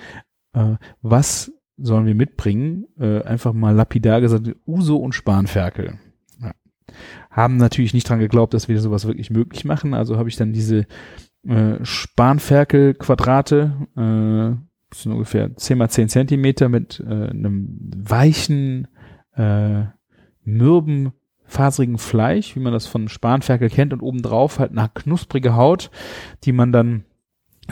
äh, 0.53 0.75
was 1.01 1.51
sollen 1.77 2.05
wir 2.05 2.15
mitbringen? 2.15 2.85
Äh, 2.99 3.23
einfach 3.23 3.53
mal 3.53 3.75
lapidar 3.75 4.21
gesagt, 4.21 4.55
Uso 4.65 4.97
und 4.97 5.13
Spanferkel. 5.13 5.99
Ja. 6.39 6.51
Haben 7.29 7.57
natürlich 7.57 7.93
nicht 7.93 8.07
dran 8.07 8.19
geglaubt, 8.19 8.53
dass 8.53 8.67
wir 8.67 8.79
sowas 8.79 9.05
wirklich 9.05 9.31
möglich 9.31 9.65
machen. 9.65 9.93
Also 9.93 10.17
habe 10.17 10.29
ich 10.29 10.35
dann 10.35 10.53
diese 10.53 10.85
äh, 11.47 11.83
Spanferkel-Quadrate, 11.83 13.87
äh, 13.95 14.55
sind 14.93 15.13
ungefähr 15.13 15.55
10 15.55 15.77
mal 15.77 15.89
10 15.89 16.09
Zentimeter 16.09 16.69
mit 16.69 16.99
äh, 16.99 17.29
einem 17.29 17.77
weichen, 17.95 18.87
äh, 19.35 19.83
mürben, 20.43 21.13
faserigen 21.45 21.97
Fleisch, 21.97 22.55
wie 22.55 22.59
man 22.59 22.73
das 22.73 22.87
von 22.87 23.09
Spanferkel 23.09 23.69
kennt 23.69 23.93
und 23.93 24.01
obendrauf 24.01 24.59
halt 24.59 24.71
eine 24.71 24.89
knusprige 24.93 25.55
Haut, 25.55 25.91
die 26.43 26.51
man 26.51 26.71
dann 26.71 27.05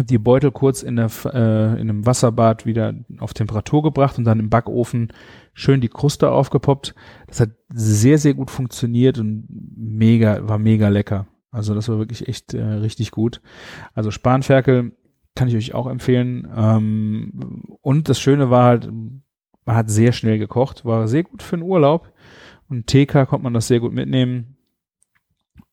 die 0.06 0.18
Beutel 0.18 0.52
kurz 0.52 0.84
in, 0.84 0.96
der, 0.96 1.10
äh, 1.26 1.74
in 1.74 1.90
einem 1.90 2.06
Wasserbad 2.06 2.66
wieder 2.66 2.94
auf 3.20 3.34
Temperatur 3.34 3.84
gebracht 3.84 4.18
und 4.18 4.24
dann 4.24 4.40
im 4.40 4.50
Backofen 4.50 5.14
schön 5.54 5.82
die 5.82 5.90
Kruste 5.90 6.32
aufgepoppt. 6.32 6.96
Das 7.28 7.40
hat 7.40 7.52
sehr, 7.74 8.18
sehr 8.18 8.34
gut 8.34 8.52
funktioniert 8.52 9.20
und 9.20 9.48
mega, 9.76 10.48
war 10.48 10.58
mega 10.58 10.90
lecker. 10.90 11.28
Also 11.52 11.74
das 11.74 11.90
war 11.90 11.98
wirklich 11.98 12.28
echt 12.28 12.54
äh, 12.54 12.62
richtig 12.62 13.12
gut. 13.12 13.42
Also 13.94 14.12
Spanferkel 14.12 14.94
kann 15.36 15.48
ich 15.48 15.56
euch 15.56 15.74
auch 15.74 15.88
empfehlen. 15.88 16.48
Ähm, 16.56 17.64
und 17.82 18.10
das 18.10 18.20
Schöne 18.20 18.50
war 18.50 18.66
halt, 18.66 18.90
man 19.66 19.76
hat 19.76 19.90
sehr 19.90 20.12
schnell 20.12 20.38
gekocht, 20.38 20.86
war 20.86 21.08
sehr 21.08 21.24
gut 21.24 21.42
für 21.42 21.58
den 21.58 21.64
Urlaub. 21.64 22.12
Und 22.68 22.88
TK 22.88 23.26
konnte 23.26 23.44
man 23.44 23.54
das 23.54 23.68
sehr 23.68 23.80
gut 23.80 23.94
mitnehmen. 23.94 24.58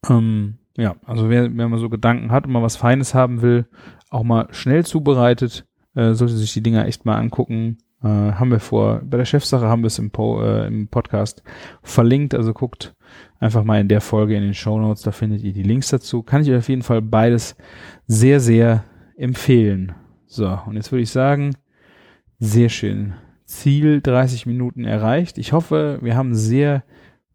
Ähm, 0.08 0.58
ja, 0.76 0.96
also 1.04 1.30
wer, 1.30 1.56
wer 1.56 1.68
mal 1.68 1.78
so 1.78 1.88
Gedanken 1.88 2.30
hat 2.30 2.46
und 2.46 2.52
mal 2.52 2.62
was 2.62 2.76
Feines 2.76 3.14
haben 3.14 3.42
will, 3.42 3.66
auch 4.10 4.22
mal 4.22 4.48
schnell 4.50 4.84
zubereitet, 4.84 5.66
äh, 5.94 6.14
sollte 6.14 6.34
sich 6.34 6.52
die 6.52 6.62
Dinger 6.62 6.86
echt 6.86 7.04
mal 7.04 7.16
angucken. 7.16 7.78
Äh, 8.02 8.08
haben 8.08 8.50
wir 8.50 8.60
vor, 8.60 9.00
bei 9.04 9.16
der 9.16 9.24
Chefsache 9.24 9.66
haben 9.66 9.82
wir 9.82 9.88
es 9.88 9.98
im, 9.98 10.10
po, 10.10 10.42
äh, 10.42 10.66
im 10.66 10.88
Podcast 10.88 11.42
verlinkt, 11.82 12.34
also 12.34 12.52
guckt 12.52 12.94
einfach 13.38 13.64
mal 13.64 13.80
in 13.80 13.88
der 13.88 14.00
Folge 14.00 14.36
in 14.36 14.42
den 14.42 14.54
Show 14.54 14.78
Notes, 14.78 15.02
da 15.02 15.12
findet 15.12 15.42
ihr 15.42 15.52
die 15.52 15.62
Links 15.62 15.88
dazu. 15.88 16.22
Kann 16.22 16.42
ich 16.42 16.50
euch 16.50 16.58
auf 16.58 16.68
jeden 16.68 16.82
Fall 16.82 17.02
beides 17.02 17.56
sehr, 18.06 18.40
sehr 18.40 18.84
empfehlen. 19.16 19.94
So, 20.26 20.58
und 20.66 20.76
jetzt 20.76 20.92
würde 20.92 21.02
ich 21.02 21.10
sagen, 21.10 21.54
sehr 22.38 22.68
schön. 22.68 23.14
Ziel 23.44 24.00
30 24.00 24.46
Minuten 24.46 24.84
erreicht. 24.84 25.38
Ich 25.38 25.52
hoffe, 25.52 25.98
wir 26.02 26.16
haben 26.16 26.34
sehr 26.34 26.82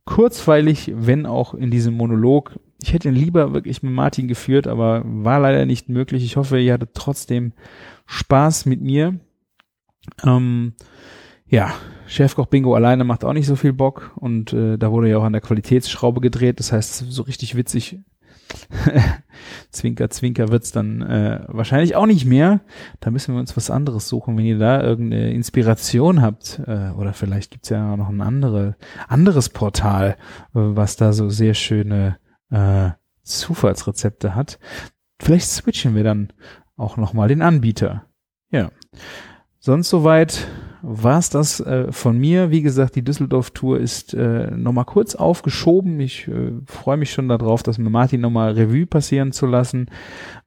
kurzweilig, 0.06 0.92
wenn 0.96 1.26
auch 1.26 1.54
in 1.54 1.72
diesem 1.72 1.96
Monolog 1.96 2.60
ich 2.82 2.94
hätte 2.94 3.10
ihn 3.10 3.16
lieber 3.16 3.54
wirklich 3.54 3.84
mit 3.84 3.94
Martin 3.94 4.28
geführt, 4.28 4.68
aber 4.68 5.04
war 5.06 5.40
leider 5.40 5.66
nicht 5.66 5.90
möglich. 5.90 6.24
Ich 6.24 6.36
hoffe, 6.36 6.60
ihr 6.60 6.74
hattet 6.74 6.92
trotzdem 6.94 7.54
Spaß 8.06 8.66
mit 8.66 8.82
mir. 8.82 9.20
Ähm, 10.26 10.74
ja, 11.48 11.74
Chefkoch 12.08 12.48
Bingo 12.48 12.74
alleine 12.74 13.04
macht 13.04 13.24
auch 13.24 13.34
nicht 13.34 13.46
so 13.46 13.56
viel 13.56 13.74
Bock 13.74 14.12
und 14.16 14.54
äh, 14.54 14.78
da 14.78 14.92
wurde 14.92 15.10
ja 15.10 15.18
auch 15.18 15.24
an 15.24 15.34
der 15.34 15.42
Qualitätsschraube 15.42 16.22
gedreht. 16.22 16.60
Das 16.60 16.72
heißt, 16.72 17.12
so 17.12 17.22
richtig 17.24 17.56
witzig, 17.56 18.00
Zwinker, 19.72 20.10
Zwinker 20.10 20.50
wird's 20.50 20.72
dann 20.72 21.02
äh, 21.02 21.42
wahrscheinlich 21.48 21.96
auch 21.96 22.06
nicht 22.06 22.26
mehr. 22.26 22.62
Da 23.00 23.12
müssen 23.12 23.34
wir 23.34 23.40
uns 23.40 23.56
was 23.56 23.70
anderes 23.70 24.08
suchen, 24.08 24.38
wenn 24.38 24.46
ihr 24.46 24.60
da 24.60 24.82
irgendeine 24.82 25.32
Inspiration 25.32 26.22
habt. 26.22 26.62
Äh, 26.66 26.92
oder 26.92 27.14
vielleicht 27.14 27.52
gibt's 27.52 27.70
ja 27.70 27.96
noch 27.96 28.10
ein 28.10 28.22
andere, 28.22 28.76
anderes 29.08 29.50
Portal, 29.50 30.12
äh, 30.12 30.16
was 30.54 30.96
da 30.96 31.14
so 31.14 31.30
sehr 31.30 31.54
schöne 31.54 32.18
äh, 32.52 32.92
Zufallsrezepte 33.24 34.36
hat. 34.36 34.60
Vielleicht 35.20 35.50
switchen 35.50 35.96
wir 35.96 36.04
dann 36.04 36.34
auch 36.78 36.98
nochmal 36.98 37.28
den 37.28 37.42
Anbieter. 37.42 38.06
Ja. 38.52 38.72
Sonst 39.60 39.90
soweit 39.90 40.48
war's 40.82 41.30
das 41.30 41.60
äh, 41.60 41.92
von 41.92 42.18
mir. 42.18 42.50
Wie 42.50 42.62
gesagt, 42.62 42.96
die 42.96 43.04
Düsseldorf-Tour 43.04 43.80
ist 43.80 44.14
äh, 44.14 44.50
nochmal 44.52 44.86
kurz 44.86 45.16
aufgeschoben. 45.16 46.00
Ich 46.00 46.28
äh, 46.28 46.54
freue 46.66 46.98
mich 46.98 47.12
schon 47.12 47.30
darauf, 47.30 47.62
das 47.62 47.78
mit 47.78 47.92
Martin 47.92 48.22
nochmal 48.22 48.54
Revue 48.54 48.88
passieren 48.88 49.32
zu 49.32 49.46
lassen. 49.46 49.92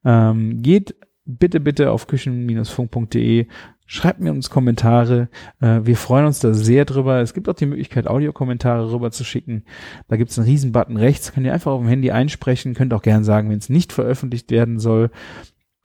Ähm, 0.03 0.61
geht 0.61 0.95
bitte, 1.25 1.59
bitte 1.59 1.91
auf 1.91 2.07
küchen-funk.de 2.07 3.47
Schreibt 3.87 4.19
mir 4.19 4.31
uns 4.31 4.49
Kommentare. 4.49 5.29
Äh, 5.61 5.81
wir 5.83 5.95
freuen 5.95 6.25
uns 6.25 6.39
da 6.39 6.53
sehr 6.55 6.85
drüber. 6.85 7.21
Es 7.21 7.35
gibt 7.35 7.47
auch 7.47 7.53
die 7.53 7.67
Möglichkeit, 7.67 8.07
Audiokommentare 8.07 8.91
rüber 8.91 9.11
zu 9.11 9.23
schicken. 9.23 9.63
Da 10.07 10.17
gibt 10.17 10.31
es 10.31 10.39
einen 10.39 10.47
riesen 10.47 10.71
Button 10.71 10.97
rechts. 10.97 11.31
Könnt 11.31 11.45
ihr 11.45 11.53
einfach 11.53 11.71
auf 11.71 11.81
dem 11.81 11.87
Handy 11.87 12.09
einsprechen. 12.09 12.73
Könnt 12.73 12.95
auch 12.95 13.03
gern 13.03 13.23
sagen, 13.23 13.49
wenn 13.49 13.59
es 13.59 13.69
nicht 13.69 13.93
veröffentlicht 13.93 14.49
werden 14.49 14.79
soll. 14.79 15.11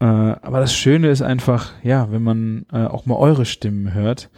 Äh, 0.00 0.06
aber 0.06 0.60
das 0.60 0.74
Schöne 0.74 1.10
ist 1.10 1.20
einfach, 1.20 1.72
ja, 1.82 2.10
wenn 2.10 2.22
man 2.22 2.64
äh, 2.72 2.86
auch 2.86 3.04
mal 3.04 3.16
eure 3.16 3.44
Stimmen 3.44 3.92
hört. 3.92 4.30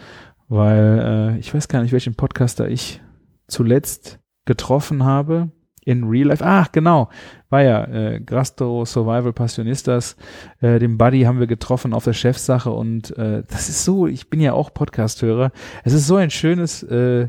Weil 0.48 1.38
ich 1.40 1.54
weiß 1.54 1.68
gar 1.68 1.80
nicht, 1.80 1.92
welchen 1.92 2.14
Podcaster 2.14 2.68
ich 2.68 3.00
zuletzt 3.46 4.18
getroffen 4.44 5.04
habe 5.04 5.50
in 5.84 6.04
Real 6.04 6.28
Life. 6.28 6.44
Ach, 6.44 6.70
genau. 6.72 7.08
War 7.50 7.62
ja 7.62 7.84
äh, 7.84 8.20
Grasto 8.20 8.84
Survival 8.84 9.32
Passionistas. 9.32 10.16
Äh, 10.60 10.78
den 10.78 10.98
Buddy 10.98 11.22
haben 11.22 11.40
wir 11.40 11.46
getroffen 11.46 11.92
auf 11.92 12.04
der 12.04 12.12
Chefsache 12.12 12.70
und 12.70 13.16
äh, 13.18 13.42
das 13.48 13.68
ist 13.68 13.84
so, 13.84 14.06
ich 14.06 14.30
bin 14.30 14.40
ja 14.40 14.52
auch 14.52 14.72
Podcast-Hörer. 14.72 15.52
Es 15.84 15.92
ist 15.92 16.06
so 16.06 16.16
ein 16.16 16.30
schönes, 16.30 16.82
äh, 16.84 17.28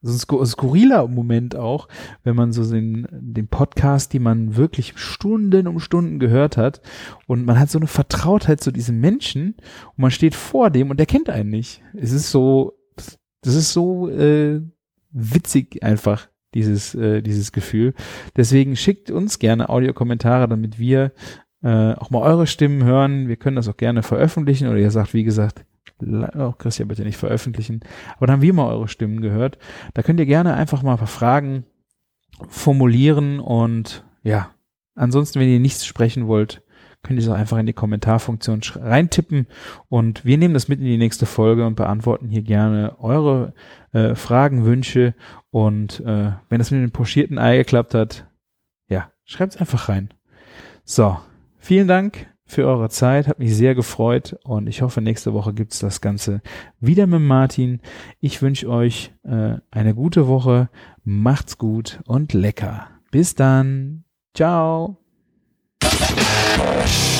so 0.00 0.12
ein 0.12 0.18
skur 0.18 0.46
skurriler 0.46 1.08
Moment 1.08 1.56
auch, 1.56 1.88
wenn 2.22 2.36
man 2.36 2.52
so 2.52 2.70
den, 2.70 3.08
den 3.10 3.48
Podcast, 3.48 4.12
die 4.12 4.20
man 4.20 4.56
wirklich 4.56 4.96
Stunden 4.96 5.66
um 5.66 5.80
Stunden 5.80 6.20
gehört 6.20 6.56
hat 6.56 6.80
und 7.26 7.44
man 7.44 7.58
hat 7.58 7.70
so 7.70 7.78
eine 7.78 7.88
Vertrautheit 7.88 8.60
zu 8.60 8.70
diesem 8.70 9.00
Menschen 9.00 9.56
und 9.88 9.98
man 9.98 10.12
steht 10.12 10.36
vor 10.36 10.70
dem 10.70 10.90
und 10.90 10.98
der 10.98 11.06
kennt 11.06 11.28
einen 11.28 11.50
nicht. 11.50 11.82
Es 11.94 12.12
ist 12.12 12.30
so, 12.30 12.78
das 13.42 13.54
ist 13.54 13.72
so 13.72 14.08
äh, 14.08 14.60
witzig 15.10 15.82
einfach 15.82 16.28
dieses, 16.54 16.94
äh, 16.94 17.22
dieses 17.22 17.52
Gefühl. 17.52 17.94
Deswegen 18.36 18.76
schickt 18.76 19.10
uns 19.10 19.38
gerne 19.38 19.68
Audiokommentare, 19.68 20.48
damit 20.48 20.78
wir 20.78 21.12
äh, 21.62 21.92
auch 21.94 22.10
mal 22.10 22.22
eure 22.22 22.46
Stimmen 22.46 22.84
hören. 22.84 23.28
Wir 23.28 23.36
können 23.36 23.56
das 23.56 23.68
auch 23.68 23.76
gerne 23.76 24.02
veröffentlichen 24.02 24.68
oder 24.68 24.78
ihr 24.78 24.90
sagt, 24.90 25.14
wie 25.14 25.24
gesagt, 25.24 25.64
oh, 26.00 26.52
Christian, 26.52 26.88
bitte 26.88 27.02
nicht 27.02 27.16
veröffentlichen. 27.16 27.80
Aber 28.16 28.26
dann 28.26 28.34
haben 28.34 28.42
wir 28.42 28.52
mal 28.52 28.72
eure 28.72 28.88
Stimmen 28.88 29.20
gehört. 29.20 29.58
Da 29.94 30.02
könnt 30.02 30.20
ihr 30.20 30.26
gerne 30.26 30.54
einfach 30.54 30.82
mal 30.82 30.92
ein 30.92 30.98
paar 30.98 31.06
Fragen 31.06 31.64
formulieren 32.48 33.40
und 33.40 34.04
ja, 34.22 34.50
ansonsten, 34.94 35.40
wenn 35.40 35.48
ihr 35.48 35.60
nichts 35.60 35.86
sprechen 35.86 36.26
wollt, 36.26 36.62
könnt 37.02 37.18
ihr 37.18 37.24
es 37.24 37.28
auch 37.28 37.36
einfach 37.36 37.58
in 37.58 37.66
die 37.66 37.72
Kommentarfunktion 37.72 38.60
reintippen 38.76 39.46
und 39.88 40.24
wir 40.24 40.38
nehmen 40.38 40.54
das 40.54 40.68
mit 40.68 40.80
in 40.80 40.86
die 40.86 40.98
nächste 40.98 41.26
Folge 41.26 41.66
und 41.66 41.76
beantworten 41.76 42.28
hier 42.28 42.42
gerne 42.42 42.96
eure 42.98 43.54
äh, 43.92 44.14
Fragen, 44.14 44.64
Wünsche 44.64 45.14
und 45.50 46.00
äh, 46.00 46.32
wenn 46.48 46.58
das 46.58 46.70
mit 46.70 46.82
dem 46.82 46.90
pochierten 46.90 47.38
Ei 47.38 47.58
geklappt 47.58 47.94
hat, 47.94 48.26
ja, 48.88 49.10
schreibt 49.24 49.54
es 49.54 49.60
einfach 49.60 49.88
rein. 49.88 50.10
So, 50.84 51.18
vielen 51.58 51.88
Dank 51.88 52.26
für 52.48 52.66
eure 52.66 52.88
Zeit, 52.88 53.28
hat 53.28 53.38
mich 53.38 53.54
sehr 53.54 53.74
gefreut 53.74 54.38
und 54.42 54.68
ich 54.68 54.80
hoffe, 54.80 55.02
nächste 55.02 55.34
Woche 55.34 55.52
gibt's 55.52 55.78
das 55.78 56.00
Ganze 56.00 56.40
wieder 56.80 57.06
mit 57.06 57.20
Martin. 57.20 57.80
Ich 58.20 58.40
wünsche 58.40 58.68
euch 58.68 59.12
äh, 59.22 59.56
eine 59.70 59.94
gute 59.94 60.26
Woche, 60.26 60.70
macht's 61.04 61.58
gut 61.58 62.00
und 62.06 62.32
lecker. 62.32 62.88
Bis 63.10 63.34
dann. 63.34 64.04
Ciao. 64.34 64.98
Thank 66.56 67.17